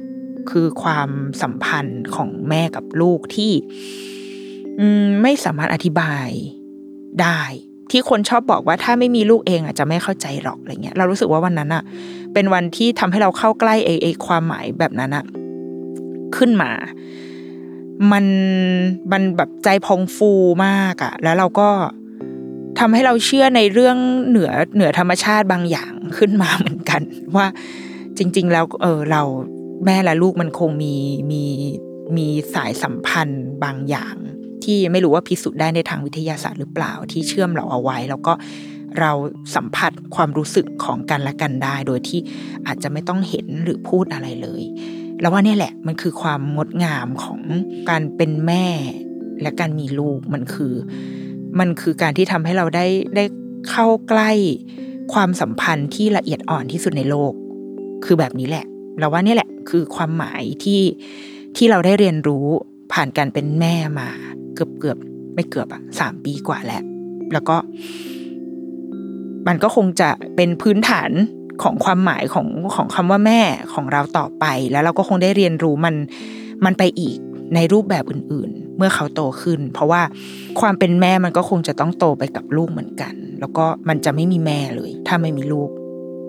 [0.50, 1.08] คือความ
[1.42, 3.52] สัมพันธ์ของแม่กับลูกที่
[5.22, 6.28] ไม่สามารถอธิบาย
[7.20, 7.40] ได้
[7.90, 11.82] ที่คนชอบบอกว่าถ้าไม่มีลูกเองอะจะไม่เข้าใจหรอกอะไรเงี้ย เรารู้สึกว่าวันนั้นอะ
[12.34, 15.24] เป็นวันที่ทำให้เราเข้าใกล้ไอ้ไอ้ความหมายแบบนั้นอะ
[16.36, 16.70] ขึ้นมา
[18.12, 18.24] มัน
[19.12, 20.30] มันแบบใจพองฟู
[20.66, 21.68] มากอะแล้วเราก็
[22.78, 23.96] ทำให้เราเชื่อในเรื่อง
[24.28, 27.02] เหนือเหนือธรรมชาติบางอย่างขึ้นมาเหมือนกัน
[27.36, 27.46] ว่า
[28.18, 29.22] จริง ๆ แล้วเออเรา
[29.84, 30.94] แม่และลูกมันคงมี
[31.30, 31.44] มี
[32.16, 34.16] มีสายสัมพันธ์บางอย่าง
[34.64, 38.32] ที่ไม่รู้ว่าพิสูจน์ได้ในทางวิทยาศาสตร์หรือเปล่าที่เชื่อมเราเอาไว้ แล้วก็
[39.00, 39.12] เรา
[39.54, 42.20] สัมผัสความรู้สึกของกันและกันได้ โดยที่
[42.66, 44.62] อาจจะไม่ต้องเห็นหรือพูดอะไรเลย
[45.20, 47.40] แล้วว่าเนี่ยแหละมันคือความงดงามของ
[47.90, 48.66] การเป็นแม่
[49.42, 50.74] และการมีลูกมันคือ
[51.58, 52.86] มันคือการที่ทำให้เราได้
[53.16, 53.24] ได้
[53.70, 54.30] เข้าใกล้
[55.12, 57.32] ความสัมพันธ์ที่ละเอียดอ่อนที่สุดในโลก
[58.04, 58.64] คือแบบนี้แหละ
[58.98, 60.82] เราว่านี่แหละคือความหมายที่
[61.56, 62.46] ที่เราได้เรียนรู้
[62.92, 64.08] ผ่านการเป็นแม่มา
[64.54, 64.98] เกือบเกือบ
[65.34, 66.82] ไม่เกือบอะสามปีกว่าแล้ว
[67.32, 67.56] แล้วก็
[69.46, 71.10] มันก็คงจะเป็นพื้นฐาน
[71.62, 73.40] ของความหมายของของคำว่าแม่
[73.74, 75.94] ของเราต่อไป แล้วเราก็คงได้เรียนรู้มัน
[76.64, 77.16] มันไปอีก
[77.54, 80.02] ในรูปแบบอื่นๆ เมื่อเขาโตขึ้น เพราะว่า
[80.60, 85.70] ความเป็นแม่มันก็คงจะต้องโตไปกับลูกเหมือนกัน แล้วก็มันจะไม่มีแม่เลย ถ้าไม่มีลูก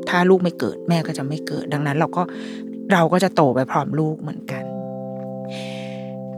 [0.09, 2.21] ถ้าลูกไม่เกิดแม่ก็จะไม่เกิด ดังนั้นเราก็
[2.93, 4.63] เราก็จะโตไปพร้อมลูกเหมือนกัน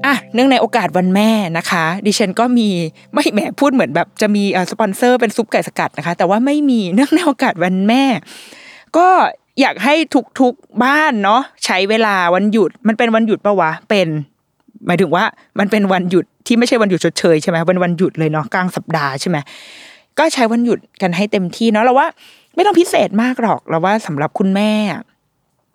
[0.05, 2.69] อะเนื่องในโอกาสวันแม่นะคะ ดิฉันก็มี
[3.13, 8.03] ไม่แหมพูดเหมือนแบบจะมีสปอนเซอร์เป็นซุปไก่สกัดนะคะ แต่ว่าไม่มีเนื่องในโอกาสวันแม่
[8.97, 9.07] ก็
[9.61, 9.95] อยากให้
[10.39, 14.07] ทุกๆบ้านเนาะใช้เวลาวันหยุดมันเป็นวันหยุดปะวะเป็น
[14.87, 15.23] หมายถึงว่า
[15.59, 19.37] มันเป็นวันหยุดที่ไม่ใช่วันหยุดชดเชยใช่ไหมเป็นวันหยุดเลยเนาะกลางสัปดาห์ใช่ไหม
[20.17, 22.07] ก็ใช้วันหยุดกันให้เต็มที่เนาะเราว่า
[22.55, 24.71] ไม่ต้องพิเศษมากหรอกเราว่าสำหรับคุณแม่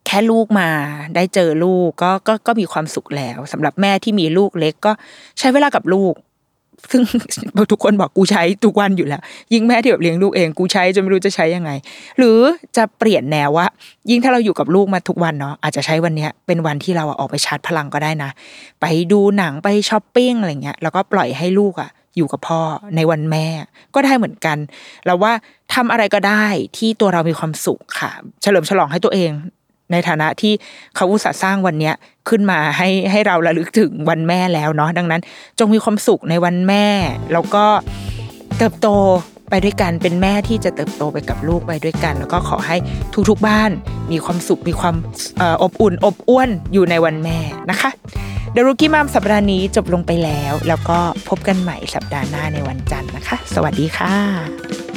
[0.06, 0.68] แค่ลูกมา
[1.14, 4.92] ได้เจอลูกก็ก็ก็มีความสุขแล้วสำหรับแม่ที่มีลูกเล็กก็
[5.38, 6.14] ใช้เวลากับลูก
[6.90, 7.02] ซึ่ง
[7.72, 9.22] ทุกคนบอกกูใช้ทุกวันอยู่แล้ว
[9.52, 11.70] ยิ่งแม่ที่แบบเลี้ยงลูกเองกูใช้จนไม่รู้จะใช้ยังไง
[12.18, 12.38] หรือ
[12.76, 13.66] จะเปลี่ยนแนวว่า
[14.10, 18.30] ยิ่งถ้าเราอยู่กับลูกมาทุกวันเนาะอาจจะใช้วันเนี้ยเป็นวันที่เราออกไปชาร์จพลังก็ได้นะ
[18.80, 22.60] ไปดูหนังไปช้อปปิ้งอะไรเงี้ยแล้วก็ปล่อยให้ลูกอะอยู่กับพ่อ
[22.96, 23.46] ในวันแม่
[23.94, 24.56] ก็ได้เหมือนกัน
[25.06, 25.32] เราว่า
[25.74, 26.44] ทำอะไรก็ได้
[26.76, 28.10] ที่ตัวเรามีความสุขค่ะ
[28.42, 29.30] เฉลิมฉลองให้ตัวเอง
[29.92, 30.52] ในฐานะที่
[30.96, 31.94] เขาอุตส่าห์สร้างวันเนี้ย
[32.28, 35.20] ขึ้นมาให้ให้เราระลึกถึงวันแม่แล้วเนาะดังนั้น
[35.58, 36.84] จงมีความสุขในวันแม่
[37.32, 37.64] แล้วก็
[38.58, 38.88] เติบโต
[39.50, 42.76] ไปด้วยกันเป็นแม่ที่จะเติบโตไปกับลูกไปด้วยกัน แล้วก็ขอให้
[43.30, 43.70] ทุกๆบ้าน
[44.12, 44.94] มีความสุขมีความ
[45.62, 47.38] อบอุ่น อบอ้วนอยู่ในวันแม่
[47.70, 47.90] นะคะ
[48.52, 54.91] เดรุกี้มามสัปดาห์นี้จบลงไปแล้ว แล้วก็พบกันใหม่สัปดาห์หน้าในวันจันทร์นะคะ สวัสดีค่ะ